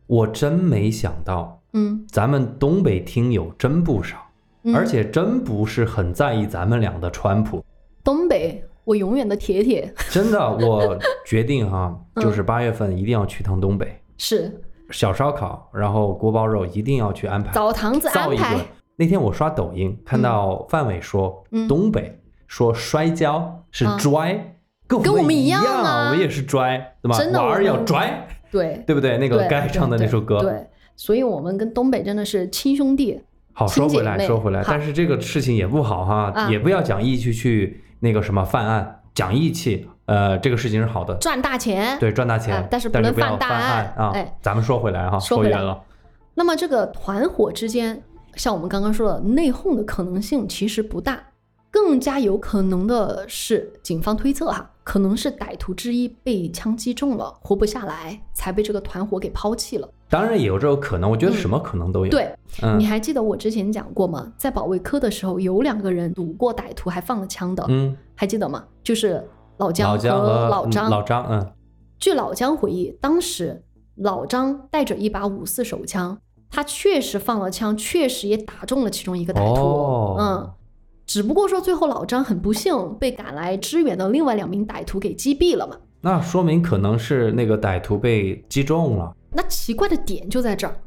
[0.07, 4.17] 我真没想到嗯，咱们东北听友真不少，
[4.63, 4.75] 嗯。
[4.75, 7.63] 而且真不是很在意咱们俩的川普。
[8.03, 14.61] 东北，我永远的铁铁 真的，我决定哈，嗯就是八月份一定要去趟东北，是
[14.91, 18.39] 小烧烤，然后锅包肉一定要去安排，澡堂子安造一。
[18.97, 22.17] 那天我刷抖音看到范伟说，嗯东北
[22.47, 24.55] 说摔跤是嗯拽，
[24.87, 27.17] 跟跟我们一一样啊我们也是拽，对吧？
[27.17, 29.17] 真的娃儿要拽，对，对不对？
[29.17, 30.39] 那个对该唱的那首歌。
[30.39, 33.19] 对，对所以我们跟东北真的是亲兄弟。
[33.51, 41.97] 好，说回来，妹说回来，但是这个事情也不好哈，啊也不要讲义气去那个什么犯案，讲义气，呃，这个事情是好的，赚大钱。
[41.99, 44.11] 对，赚大钱，啊但是不不能犯大案案啊。
[44.13, 45.81] 哎咱们说回来哈，说远了，
[46.35, 48.03] 那么这个团伙之间，
[48.35, 51.19] 像我们刚刚说的内讧的可能性其实不大，
[51.71, 59.89] 更加有可能的是，警方推测哈，可能是歹徒之一被枪击中了，活不下来，才被这个团伙给抛弃了。
[60.09, 62.31] 当然也有这种可能，我觉得嗯什么可能都有。，对，
[62.61, 64.31] 嗯你还记得我之前讲过吗？
[64.37, 68.63] 在保卫科的时候，有两个人堵过歹徒，还放了枪的，嗯，还记得吗？
[68.83, 69.23] 就是
[69.57, 70.89] 老姜和嗯老张。
[70.91, 71.51] 老张，嗯，
[71.97, 73.63] 据老姜回忆，当时
[73.95, 76.17] 老张带着一把五四手枪，
[76.51, 79.61] 他确实放了枪，确实也打中了其中一个歹徒。
[79.61, 80.51] 哦嗯，
[81.07, 85.77] 只不过说最后老张很不幸被赶来支援的另外两名歹徒给击毙了嘛。
[86.01, 89.11] 那说明可能是那个歹徒被击中了。
[89.35, 90.81] 那奇怪的点就在这儿，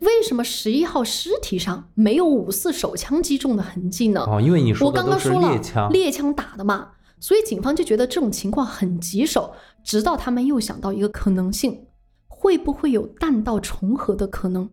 [0.00, 4.24] 为什么十一号尸体上没有五四手枪击中的痕迹呢？
[4.28, 9.52] 哦，因为你说我刚刚说了猎枪，猎枪打的嘛，所以警方就觉得这种情况很棘手。
[9.82, 11.86] 直到他们又想到一个可能性，
[12.28, 14.70] 会不会有弹道重合的可能？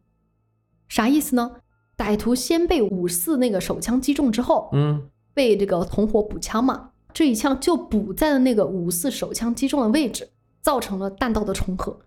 [0.88, 1.54] 啥意思呢？
[1.98, 10.30] 歹徒先被五四那个手枪击中之后，嗯，被这个同伙补枪嘛，这一枪就补在了那个五四手枪击中的位置，
[10.62, 11.98] 造成了弹道的重合。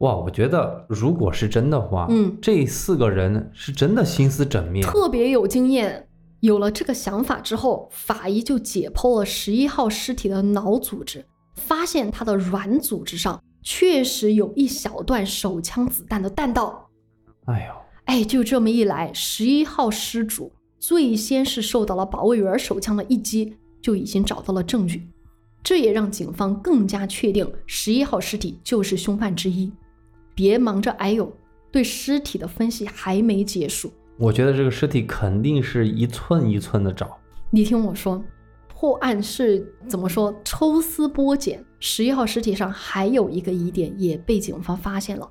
[0.00, 6.06] 哇，我觉得如果是真的话，嗯这四个人是真的心思缜密，特别有经验。
[6.40, 16.88] 有了这个想法之后，法医就解剖了十一号尸体的脑组织，发现他的软组织上确实有一小段手枪子弹的弹道。
[17.44, 17.74] 哎呦，
[18.06, 25.06] 哎，就这么一来，十一号失主最先是受到了保卫员手枪的一击，就已经找到了证据，
[25.62, 29.70] 这也让警方更加确定十一号尸体就是凶犯之一。
[30.40, 31.30] 别忙着哎呦，
[31.70, 33.92] 对尸体的分析还没结束。
[34.16, 37.18] 我觉得这个尸体肯定是一寸一寸的找。
[37.50, 38.24] 你听我说，
[38.66, 40.34] 破案是怎么说？
[40.42, 45.30] 抽丝剥茧，十一号尸体上还有一个疑点也被警方发现了。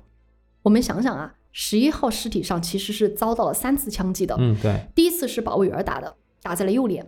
[0.62, 4.36] 我们想想啊，十一号尸体上其实是遭到了三次枪击的。
[4.38, 7.04] 嗯，对，第一次是保卫员打的，打在了右脸；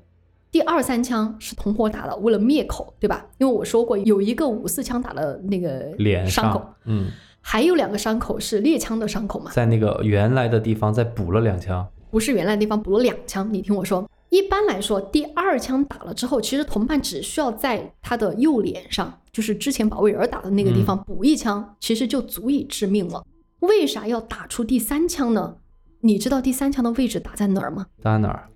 [0.51, 3.27] 第二三枪是同伙打的，为了灭口，对吧？
[3.39, 7.09] 因为我说过有一个五四枪打的那个脸伤口上，，嗯，
[7.43, 13.53] 还有两个伤口是猎枪的伤口嘛，在那个原来的地方再补了两枪，不是原来的地方补了两枪。
[13.53, 23.23] 你听我说，一般来说，第二枪打了之后，其实同伴只需要在他的右脸上，就是之前保卫员打的那个地方补一枪，其实就足以致命了。
[23.61, 25.57] 为啥要打出第三枪呢？
[26.01, 27.87] 你知道第三枪的位置打在哪儿吗？
[28.03, 28.49] 打哪儿？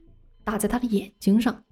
[0.44, 1.62] 打在他的眼睛上。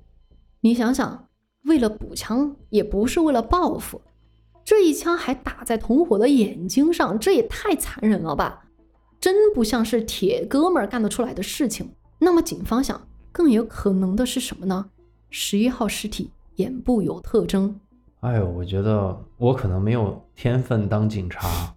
[0.61, 1.29] 你想想，
[1.65, 4.01] 为了补枪，也不是为了报复，
[4.65, 8.65] 这一枪还打在同伙的眼睛上，这也太残忍了吧！
[9.21, 11.91] 真不像是铁哥们儿干得出来的事情。
[12.19, 14.87] 那么警方想，更有可能的是什么呢？
[15.31, 17.79] 十一号尸体眼部有特征，
[18.21, 21.75] 哎呦，我觉得我可能没有天分当警察。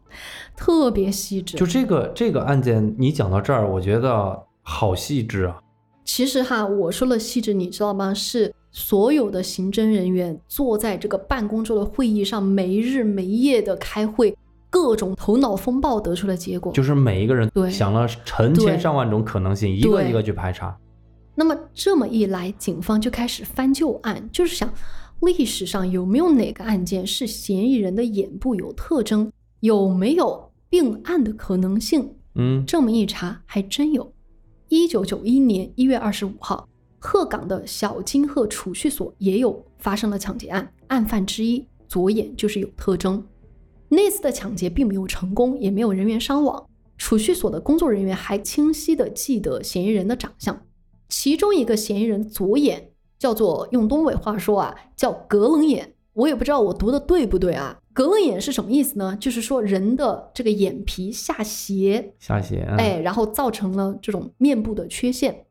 [0.55, 1.57] 特别细致。
[1.57, 5.59] 就这个这个案件，你讲到这儿，我觉得好细致啊。
[6.05, 8.13] 其实哈，我说了细致，你知道吗？
[8.13, 14.37] 是所有的刑侦人员坐在这个办公桌的会议上，没日没夜的开会，
[14.69, 16.71] 各种头脑风暴得出的结果。
[16.73, 20.77] 就是每一个人对想了成千上万种可能性，一个一个去排查。
[21.35, 24.71] 那么这么一来，警方就开始翻旧案，就是想
[25.21, 32.13] 历史上有没有哪个案件是嫌疑人的眼部有特征，有没有并案的可能性。
[32.35, 34.11] 嗯，这么一查，还真有。
[34.69, 36.67] 一九九一年一月二十五号，
[36.99, 43.25] 鹤岗的小金鹤储蓄所也有发生了抢劫案，案犯之一左眼就是有特征。
[43.89, 46.67] 那次的抢劫并没有成功，也没有人员伤亡。
[46.97, 50.63] 储蓄所的工作人员还清晰地记得嫌疑人的长相，
[51.07, 55.93] 其中一个嫌疑人左眼叫做用东北话说啊，叫格楞眼。
[56.13, 57.77] 我也不知道我读的对不对啊。
[57.93, 59.15] 格楞眼是什么意思呢？
[59.19, 62.65] 就是说人的这个眼皮下斜，下血。
[62.69, 65.45] 嗯，哎，然后造成了这种面部的缺陷。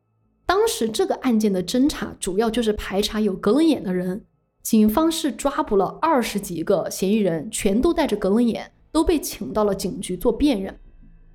[0.47, 4.23] 当时这个案件的侦查主要就是排查有格楞眼的人，
[4.63, 10.79] 警方是抓捕了二十几个嫌疑人，全都戴着格楞眼，都被请到了警局做辨认。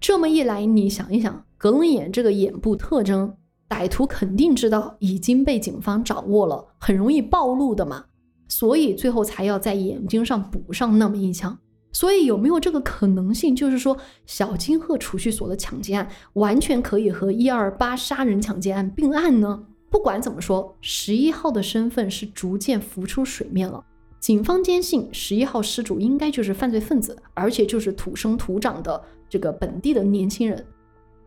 [0.00, 3.36] 这么一来，你想一想，格楞眼这个眼部特征，
[3.68, 8.06] 歹徒肯定知道已经被警方掌握了，很容易暴露的嘛，
[8.48, 11.58] 所以最后才要在眼睛上补上那么一枪。
[11.93, 19.66] 所以有没有这个可能性，就是说小金鹤储蓄所的抢劫案完全可以和一二八杀人抢劫案并案呢？
[19.90, 23.84] 不管怎么说，十一号的身份是逐渐浮出水面了。
[24.18, 30.64] 警方坚信十一号失主应该就是犯罪分子，而且就是土生土长的这个本地的年轻人，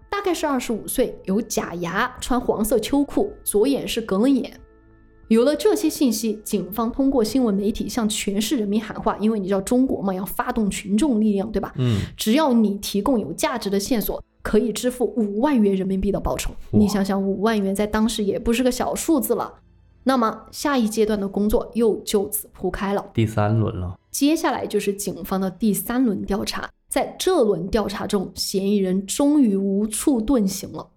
[0.10, 4.60] 大概是二十五岁，有假牙，穿黄色秋裤，左眼是格楞眼。
[5.28, 11.74] 有了这些信息，警方通过新闻媒体向全市人民喊话，因为你知道中国嘛，要发动群众力量，对吧？
[11.78, 16.52] 嗯，只要你提供有价值的线索，可以支付五万元人民币的报酬。
[16.72, 19.52] 你想想，五万元在当时也不是个小数字了。
[20.04, 23.98] 那么下一阶段的工作又就此铺开了，第三轮了。
[24.12, 26.70] 接下来就是警方的第三轮调查。
[26.88, 30.88] 在这轮调查中，嫌疑人终于无处遁形了。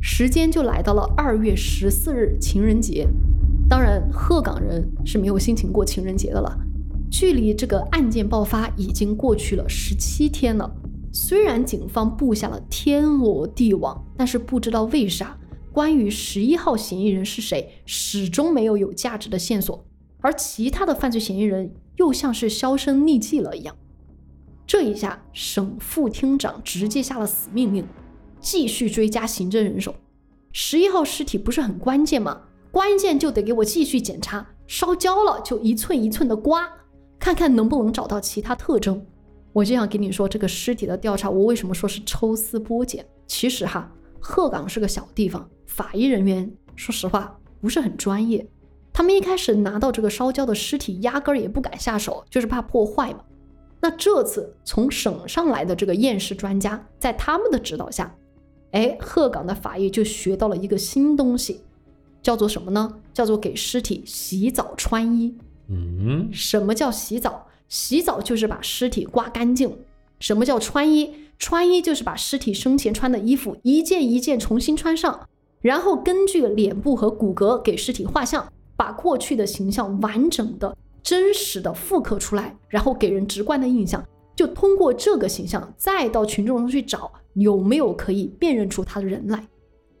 [0.00, 3.08] 时间就来到了二月十四日情人节，
[3.68, 6.58] 当然鹤岗人是没有心情过情人节的了。
[7.10, 10.70] 距离这个案件爆发已经过去了十七天了。
[11.10, 15.36] 虽然警方布下了天罗地网，但是不知道为啥，
[15.72, 19.84] 关于十一号嫌疑人是谁，始终没有有价值的线索，
[20.20, 23.74] 而其他的犯罪嫌疑人又像是销声匿迹了一样。
[24.66, 27.86] 这一下，省副厅长直接下了死命令，
[28.40, 29.94] 继续追加行政人手。
[30.52, 32.42] 十一号尸体不是很关键吗？
[32.70, 36.68] 关键就得给我继续检查，烧焦了就一寸一寸的刮，
[37.18, 39.04] 看看能不能找到其他特征。
[39.52, 43.04] 我就想跟你说，这个尸体的调查，我为什么说是抽丝剥茧？
[43.26, 48.46] 其实哈，鹤岗是个小地方，法医人员说实话不是很专业。
[48.92, 53.20] 他们一开始拿到这个烧焦的尸体，压根儿也不敢下手，就是怕破坏嘛。
[53.80, 58.14] 那这次从省上来的这个验尸专家，在他们的指导下，
[58.72, 61.62] 哎，鹤岗的法医就学到了一个新东西，
[62.22, 62.96] 叫做什么呢？
[63.14, 65.34] 叫做给尸体洗澡穿衣。
[65.68, 67.46] 嗯，什么叫洗澡？
[67.68, 69.76] 洗澡就是把尸体刮干净。
[70.20, 71.14] 什么叫穿衣？
[71.38, 75.28] 穿衣就是把尸体生前穿的衣服一件一件重新穿上，
[75.60, 84.04] 然后根据脸部和骨骼给尸体画像，把过去的形象完整的、真实的复刻出来，然后给人直观的印象。
[84.34, 89.46] 就通过这个形象，再到群众中去找有没有可以辨认出他的人来。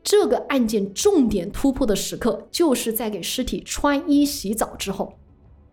[0.02, 5.12] 这个案件重点突破的时刻，就是在给尸体穿衣洗澡之后。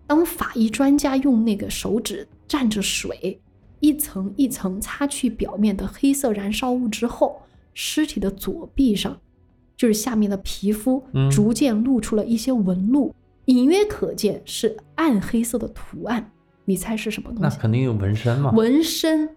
[0.07, 3.39] 当法医专家用那个手指蘸着水，
[3.79, 7.41] 一层一层擦去表面的黑色燃烧物之后，
[7.73, 9.19] 尸体的左臂上
[9.77, 16.31] 就是下面的皮肤嗯逐渐露出了一些纹路，隐约可见是暗黑色的图案。
[16.65, 17.43] 你猜是什么东西？
[17.43, 18.51] 那肯定有纹身嘛。
[18.51, 19.29] 纹身。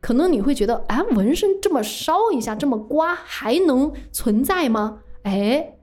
[0.00, 5.00] 可能你会觉得，哎，纹身这么烧一下，这么刮，还能存在吗？
[5.22, 5.74] 哎，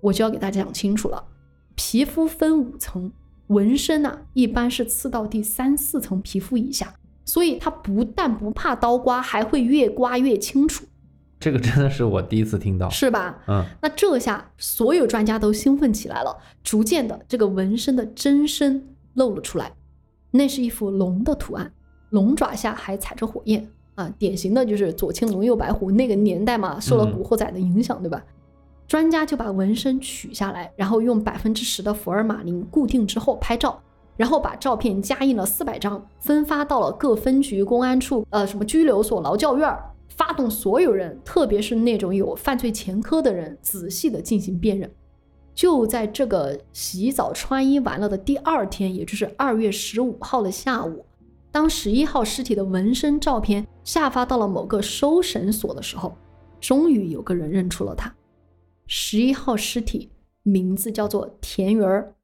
[0.00, 1.24] 我就要给大家讲清楚了。
[1.74, 3.10] 皮肤分五层，
[3.48, 6.94] 纹身呐、一般是刺到第三四层皮肤以下，
[7.24, 10.84] 所以它不但不怕刀刮，还会越刮越清楚，
[11.40, 12.88] 这个真的是我第一次听到。
[12.90, 13.42] 是吧？
[13.48, 19.72] 嗯，那这下所有专家都兴奋起来了，逐渐的这个纹身的真身露了出来，
[20.30, 21.72] 那是一幅龙的图案，
[22.14, 28.24] 龙爪下还踩着火焰啊，典型的就是左青龙右白虎那个年代嘛，受了嗯古惑仔的影响，对吧？
[28.86, 33.82] 专家就把纹身取下来，然后用百分之十的福尔马林固定之后拍照，
[34.16, 39.76] 然后把照片加印了四百张，分发到了各分局、公安处、呃什么拘留所、劳教院，
[40.08, 44.88] 发动所有人，特别是那种有犯罪前科的人，仔细的进行辨认。
[45.52, 51.04] 就在这个洗澡穿衣完了的第二天，也就是二月十五号的下午，
[51.54, 56.12] 当十一号尸体的纹身照片下发到了某个收审所的时候，
[56.60, 58.12] 终于有个人认出了他。
[58.88, 60.10] 十一号尸体
[60.42, 62.16] 名字叫做田园儿，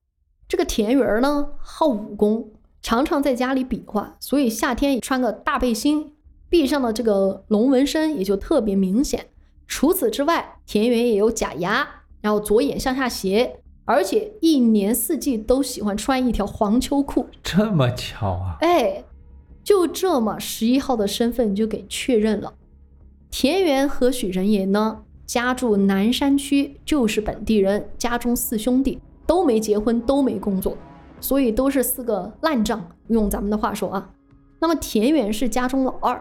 [0.49, 2.51] 这个田园儿呢好武功，
[2.83, 6.13] 常常在家里比划，所以夏天穿个大背心，
[6.49, 9.27] 臂上的这个龙纹身也就特别明显。
[9.69, 11.89] 除此之外，田园也有假牙，
[12.21, 17.29] 然后左眼向下斜，而且一年四季都喜欢穿一条黄秋裤。
[17.45, 18.57] 这么巧啊！
[18.61, 19.05] 哎，
[19.63, 22.55] 就这么，十一号的身份就给确认了。
[23.31, 30.77] 田园何许人也呢，家住南山区，就是本地人，家中四兄弟都没结婚，都没工作，
[31.21, 32.91] 所以都是四个烂账。
[33.09, 34.11] 用咱们的话说啊，
[34.59, 36.21] 那么田园是家中老二，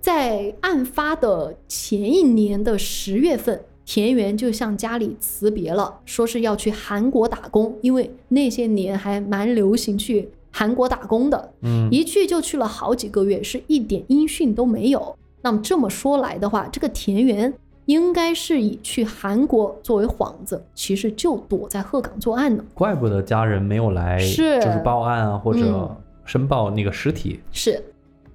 [0.00, 15.16] 在案发的前一年的十月份，田园就向家里辞别了，说是要去韩国打工，因为那些年还蛮流行去韩国打工的，嗯，一去就去了好几个月，是一点音讯都没有。
[15.42, 17.52] 那么这么说来的话，这个田园
[17.86, 22.64] 应该是以去韩国作为幌子，其实就躲在鹤岗作案呢。
[22.74, 27.40] 怪不得家人没有来，是就是报案啊，或者嗯申报那个尸体。
[27.52, 27.82] 是，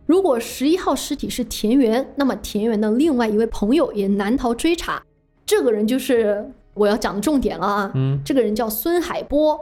[0.05, 5.03] 如果十一号尸体是田园，那么田园的另外一位朋友也难逃追查。
[5.45, 7.91] 这个人就是我要讲的重点了啊！
[7.93, 9.59] 嗯，这个人叫孙海波，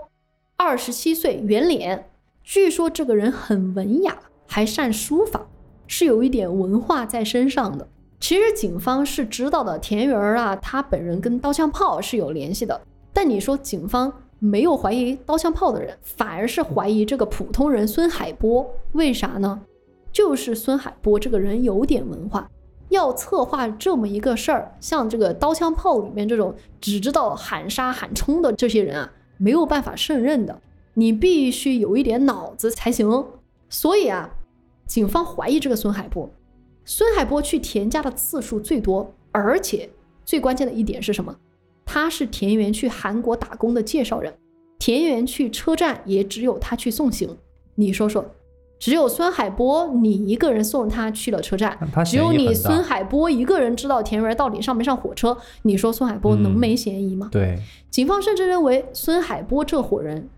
[0.56, 2.06] 二十七岁，圆脸。
[2.52, 4.14] 据说这个人很文雅，
[4.46, 5.48] 还善书法，
[5.88, 7.88] 是有一点文化在身上的。
[8.20, 12.82] 其实警方是知道的，田园啊，他本人跟刀枪炮是有联系的。
[13.14, 19.62] 但你说警方没有怀疑刀枪炮的人，反而是怀疑这个普通人孙海波，为啥呢？
[20.12, 22.50] 就是孙海波这个人有点文化，
[22.90, 30.60] 要策划这么一个事儿，像这个刀枪炮里面这种只知道喊杀喊冲的这些人啊，没有办法胜任的。
[30.94, 33.26] 你必须有一点脑子才行。
[33.70, 34.30] 所以啊，
[34.86, 36.30] 警方怀疑这个孙海波。
[36.84, 39.90] 孙海波去田家的次数最多，而且
[40.26, 41.36] 最关键的一点是什么？
[41.86, 44.34] 他是田园去韩国打工的介绍人，
[44.80, 47.38] 田园去车站也只有他去送行。
[47.76, 48.26] 你说说，
[48.80, 57.30] 只有孙海波你一个人送他去了车站，只有你孙海波一个人知道田园到底上没上火车，你说孙海波能嗯没嫌疑吗？
[57.32, 60.30] 对，警方甚至认为孙海波这伙人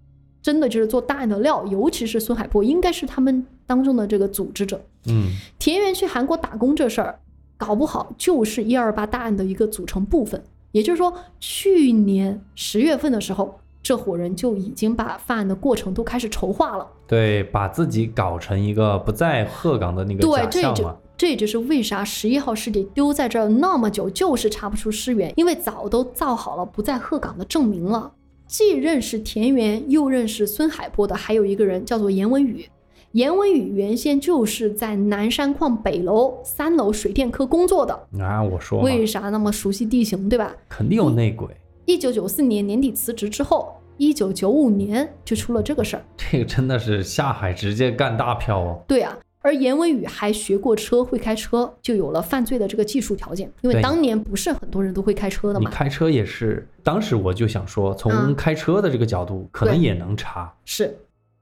[0.43, 4.79] 真的就是做大案的料，尤其是孙海波应该是他们当中的这个组织者。
[5.07, 7.17] 嗯，田园去韩国打工这事儿，
[7.57, 10.43] 搞不好就是一二八大案的一个组成部分。
[10.73, 16.85] 也就是说，去年十月份的时候，这伙人就已经把犯案的过程都开始筹划了。
[17.07, 20.97] 对，把自己搞成一个不在鹤岗的那个对，假这就。
[21.15, 28.11] 这也就是为啥十一号尸体丢在这儿那么久，就是查不出尸源，因为早都造好了不在鹤岗的证明了。
[28.53, 32.63] 既认识田园，又认识孙海波的，还有一个人叫做严文宇。
[33.13, 40.55] 严文宇原先就是在南山矿北楼三楼水电科工作的，啊，我说，为啥那么熟悉地形，对吧？
[40.69, 41.47] 肯定有内鬼。
[41.85, 46.05] 一九九四年年底辞职之后，一九九五年就出了这个事儿。
[46.15, 48.79] 这个真的是下海直接干大票哦。
[48.87, 53.51] 对啊，而严文宇还学过车，会开车，就有了犯罪的这个技术条件。
[53.59, 55.69] 因为当年不是很多人都会开车的嘛。
[55.69, 60.51] 你开车也是，当时我就想说，从嗯开车的这个角度，可能也能查。
[60.63, 60.97] 是。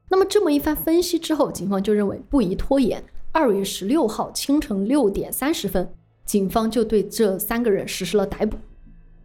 [0.10, 3.02] 那么这么一番分析之后，警方就认为不宜拖延。
[3.32, 5.94] 二月十六号清晨六点三十分，
[6.26, 8.58] 警方就对这三个人实施了逮捕。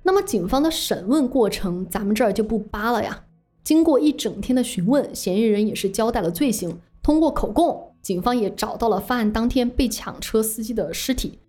[0.02, 3.24] 那么警方的审问过程，咱们这儿就不扒了呀。
[3.64, 6.78] 经过一整天的询问，嫌疑人也是交代了罪行。
[7.02, 11.40] 通过口供，警方也找到了犯案当天被抢车司机的尸体，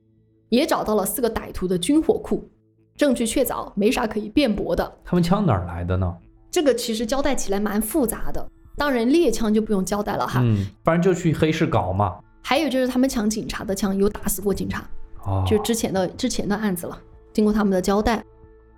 [0.49, 2.49] 也找到了四个歹徒的军火库。
[2.95, 4.97] 证据确凿，没啥可以辩驳的。
[5.05, 6.11] 他们枪哪儿来的呢？
[6.49, 8.43] 这个其实交代起来蛮复杂的。
[8.75, 10.41] 当然，猎枪就不用交代了哈。
[10.43, 12.17] 嗯，不然就去黑市搞嘛。
[12.41, 14.83] 还有就是他们抢警察的枪，有打死过警察，
[15.27, 16.99] 哦，就之前的之前的案子了。
[17.31, 18.25] 经过他们的交代，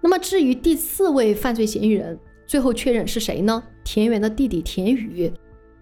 [0.01, 3.63] 那么至于第四位犯罪嫌疑人，最后确认是谁呢？
[3.86, 5.32] 田园的弟弟田宇，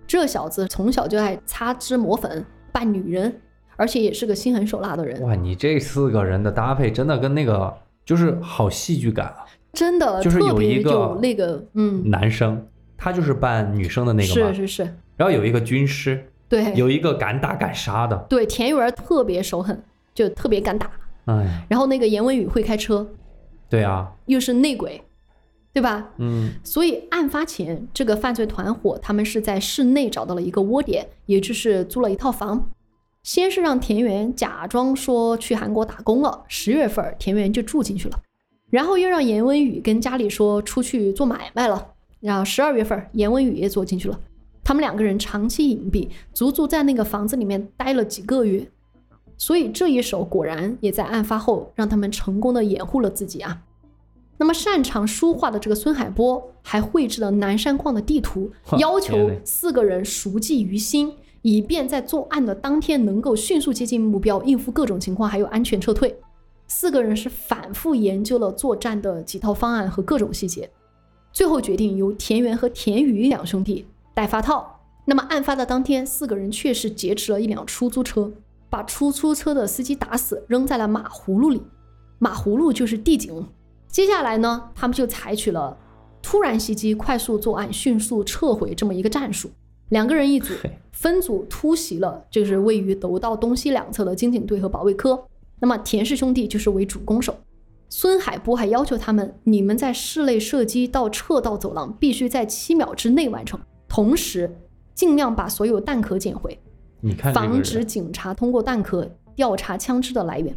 [0.08, 3.42] 这小子从小就爱擦脂抹粉扮女人，
[3.76, 7.74] 而且也是个心狠手辣的人，哇，你这四个人的搭配真的跟那个
[8.06, 9.46] 就是好戏剧感啊！
[9.74, 12.66] 真的就是有一个有那个嗯，男生
[12.98, 14.84] 他就是扮女生的那个嘛，是是是，
[15.18, 16.74] 然后有一个军师，对。
[16.74, 19.84] 有一个敢打敢杀的，对，田园特别手狠，
[20.16, 20.90] 就特别敢打。
[21.26, 23.06] 哎，然后那个严文宇会开车，
[23.70, 25.02] 对啊，又是内鬼，
[25.78, 26.10] 对吧？
[26.18, 32.72] 嗯，所以案发前，这个犯罪团伙他们是在室内找到了一个窝点，也就是租了一套房。
[33.22, 38.20] 先是让田园假装说去韩国打工了，十月份田园就住进去了，
[38.72, 41.90] 然后又让严文宇跟家里说出去做买卖了，
[42.22, 44.20] 然后十二月份严文宇也坐进去了。
[44.64, 48.68] 他们两个人长期隐蔽，足足在那个房子里面待了几个月，
[49.38, 53.62] 所以这一手果然也在案发后让他们成功的掩护了自己啊。
[54.38, 61.12] 那么擅长书画的这个孙海波还绘制了南山矿的地图， 要求四个人熟记于心，
[61.42, 66.16] 以便在作案的当天能够迅速接近目标，应付各种情况，还有安全撤退。
[66.68, 70.70] 四个人是反复研究了作战的几套方案和各种细节，
[71.32, 74.80] 最后决定由田园和田宇两兄弟带发套。
[75.06, 78.32] 那么案发的当天，四个人确实劫持了一辆出租车，
[78.70, 81.62] 把出租车的司机打死，扔在了马葫芦里。
[82.20, 83.48] 马葫芦就是地井。
[83.90, 85.78] 接下来呢，他们就采取了
[86.22, 89.50] 突然袭击、快速作案、迅速撤回这么一个战术。
[89.90, 90.54] 两个人一组，
[90.92, 95.26] 分组突袭了，就是位于楼道东西两侧的刑警队和保卫科。
[95.60, 97.36] 那么田氏兄弟就是为主攻手。
[97.90, 103.58] 孙海波还要求他们，你们在室内射击到撤到走廊必须在七秒之内完成，
[103.88, 104.54] 同时
[104.94, 106.60] 尽量把所有弹壳捡回。
[107.34, 110.54] 防止警察通过弹壳调查枪支的来源。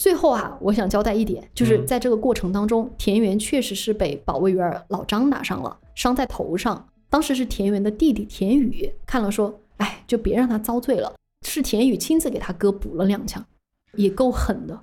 [0.00, 6.88] 最后啊，我想交代一点，就是嗯在这个过程当中，田园确实是被保卫员老张打伤了，伤在头上。
[7.10, 11.12] 当时是田园的弟弟田宇看了说：“哎，就别让他遭罪了。”
[11.46, 13.44] 是田宇亲自给他哥补了两枪，
[13.92, 14.80] 也够狠的。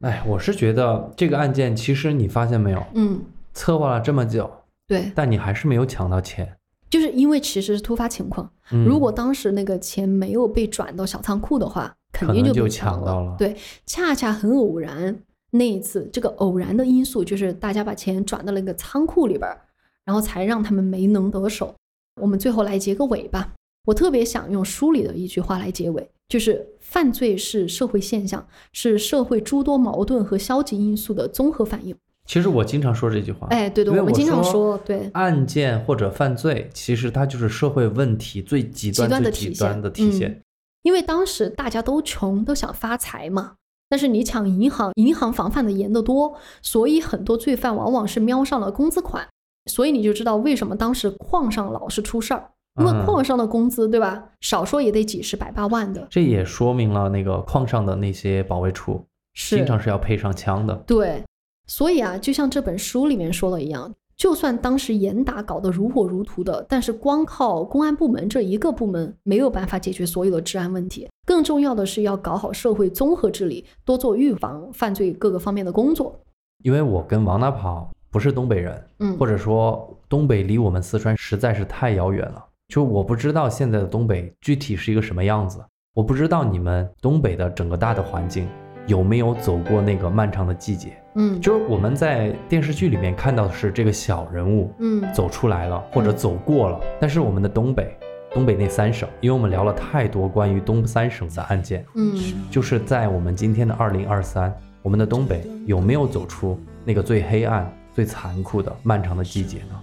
[0.00, 3.20] 哎，我是觉得这个案件其实你发现没有，嗯，
[3.54, 4.50] 策划了这么久，
[4.88, 6.56] 对，但你还是没有抢到钱。
[6.90, 13.56] 就是因为其实是突发情况，嗯如果当时那个钱没有被转到小仓库的话，肯定就被抢到了对，
[13.86, 15.16] 恰恰很偶然，
[15.50, 19.60] 那一次这个偶然的因素就是大家把钱转到了一个仓库里边儿，
[20.04, 21.74] 然后才让他们没能得手。
[22.20, 23.54] 我们最后来结个尾吧。
[23.86, 31.96] 我特别想用书里的一句话来结尾，就是犯罪是社会现象，是社会诸多矛盾和消极因素的综合反应。
[32.26, 40.28] 其实我经常说这句话，哎，对的，我我们经常说说，对，案件或者犯罪，其实它就是社会问题最极端、最极体现端的体现。
[40.30, 40.42] 嗯
[40.82, 43.54] 因为当时大家都穷，都想发财嘛。
[43.88, 49.26] 但是你抢银行，银行防范的严得多，所以很多罪犯往往是瞄上了工资款。
[49.70, 52.50] 所以你就知道为什么当时矿上老是出事儿，
[52.80, 54.30] 因为嗯矿上的工资，对吧？
[54.40, 59.04] 少说也得几十百八万的，这也说明了那个矿上的那些保卫处
[59.34, 60.74] 是经常是要配上枪的。
[60.86, 61.22] 对。
[61.66, 71.08] 所以啊，就像这本书里面说的一样，就算当时严打搞得如火如荼的，但是光靠公安部门这一个部门没有办法解决所有的治安问题。
[71.24, 76.20] 更重要的是要搞好社会综合治理，多做预防犯罪各个方面的工作。
[76.64, 85.64] 因为我跟王大跑不是东北人，嗯，或者说东北离我们四川实在是太遥远了，就我不知道现在的东北具体是一个什么样子，
[85.94, 88.48] 我不知道你们东北的整个大的环境
[88.88, 91.00] 有没有走过那个漫长的季节。
[91.20, 97.94] 嗯就是我们在电视剧里面看到的是这个小人物嗯走出来了，或者走过了，但是我们的东北，
[98.32, 102.16] 东北那三省，因为我们聊了太多关于东三省的案件，嗯，
[102.50, 109.80] 就是在我们今天的二零二三，我们的东北有没有走出那个最黑暗、最残酷的漫长的季节呢？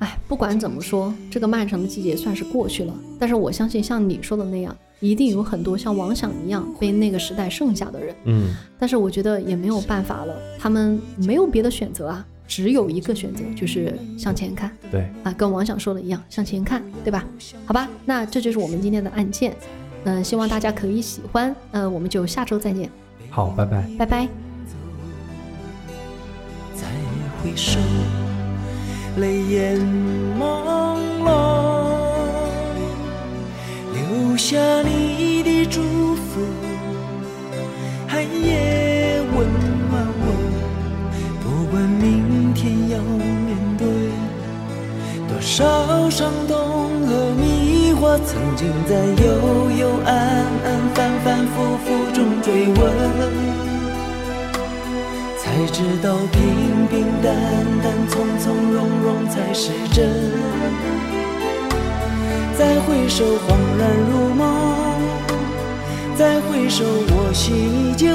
[0.00, 2.92] 哎，不管怎么说，这个漫长的季节算是过去了。
[3.18, 8.14] 但是我相信，像你说的那样，一定有很多像王想一样被那个时代剩下的人。
[8.24, 17.24] 嗯，但是我觉得也没有办法了，他们没有别的选择啊，只有一个选择，就是向前看对，啊，跟王想说的一样，向前看，对吧？
[17.66, 19.54] 好吧，那这就是我们今天的案件，
[20.04, 22.90] 嗯、希望大家可以喜欢，嗯、我们就下周再见，
[23.30, 23.88] 好，拜拜。
[23.98, 24.28] 拜拜。
[26.74, 26.86] 再
[27.42, 27.78] 回首，
[29.18, 29.78] 泪眼
[30.38, 31.63] 朦胧，
[34.34, 35.80] 留下你的祝
[36.16, 36.40] 福
[38.08, 39.46] 寒夜温
[39.88, 40.26] 暖我
[41.40, 43.86] 不管明天要面对
[45.28, 50.16] 多少伤痛和迷惑曾经在幽幽暗
[50.64, 52.92] 暗反反复复中追问
[55.38, 57.32] 才知道平平淡
[57.84, 61.13] 淡从从容容才是真。
[62.56, 64.42] 再回首，恍然如梦；
[66.16, 68.06] 再回首，我心依旧。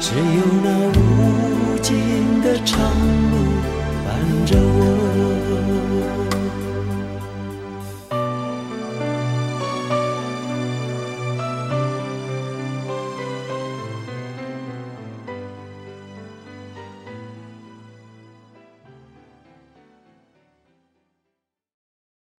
[0.00, 0.68] 只有那
[0.98, 2.76] 无尽的长
[3.30, 3.34] 路
[4.04, 4.08] 伴
[4.46, 4.80] 着我。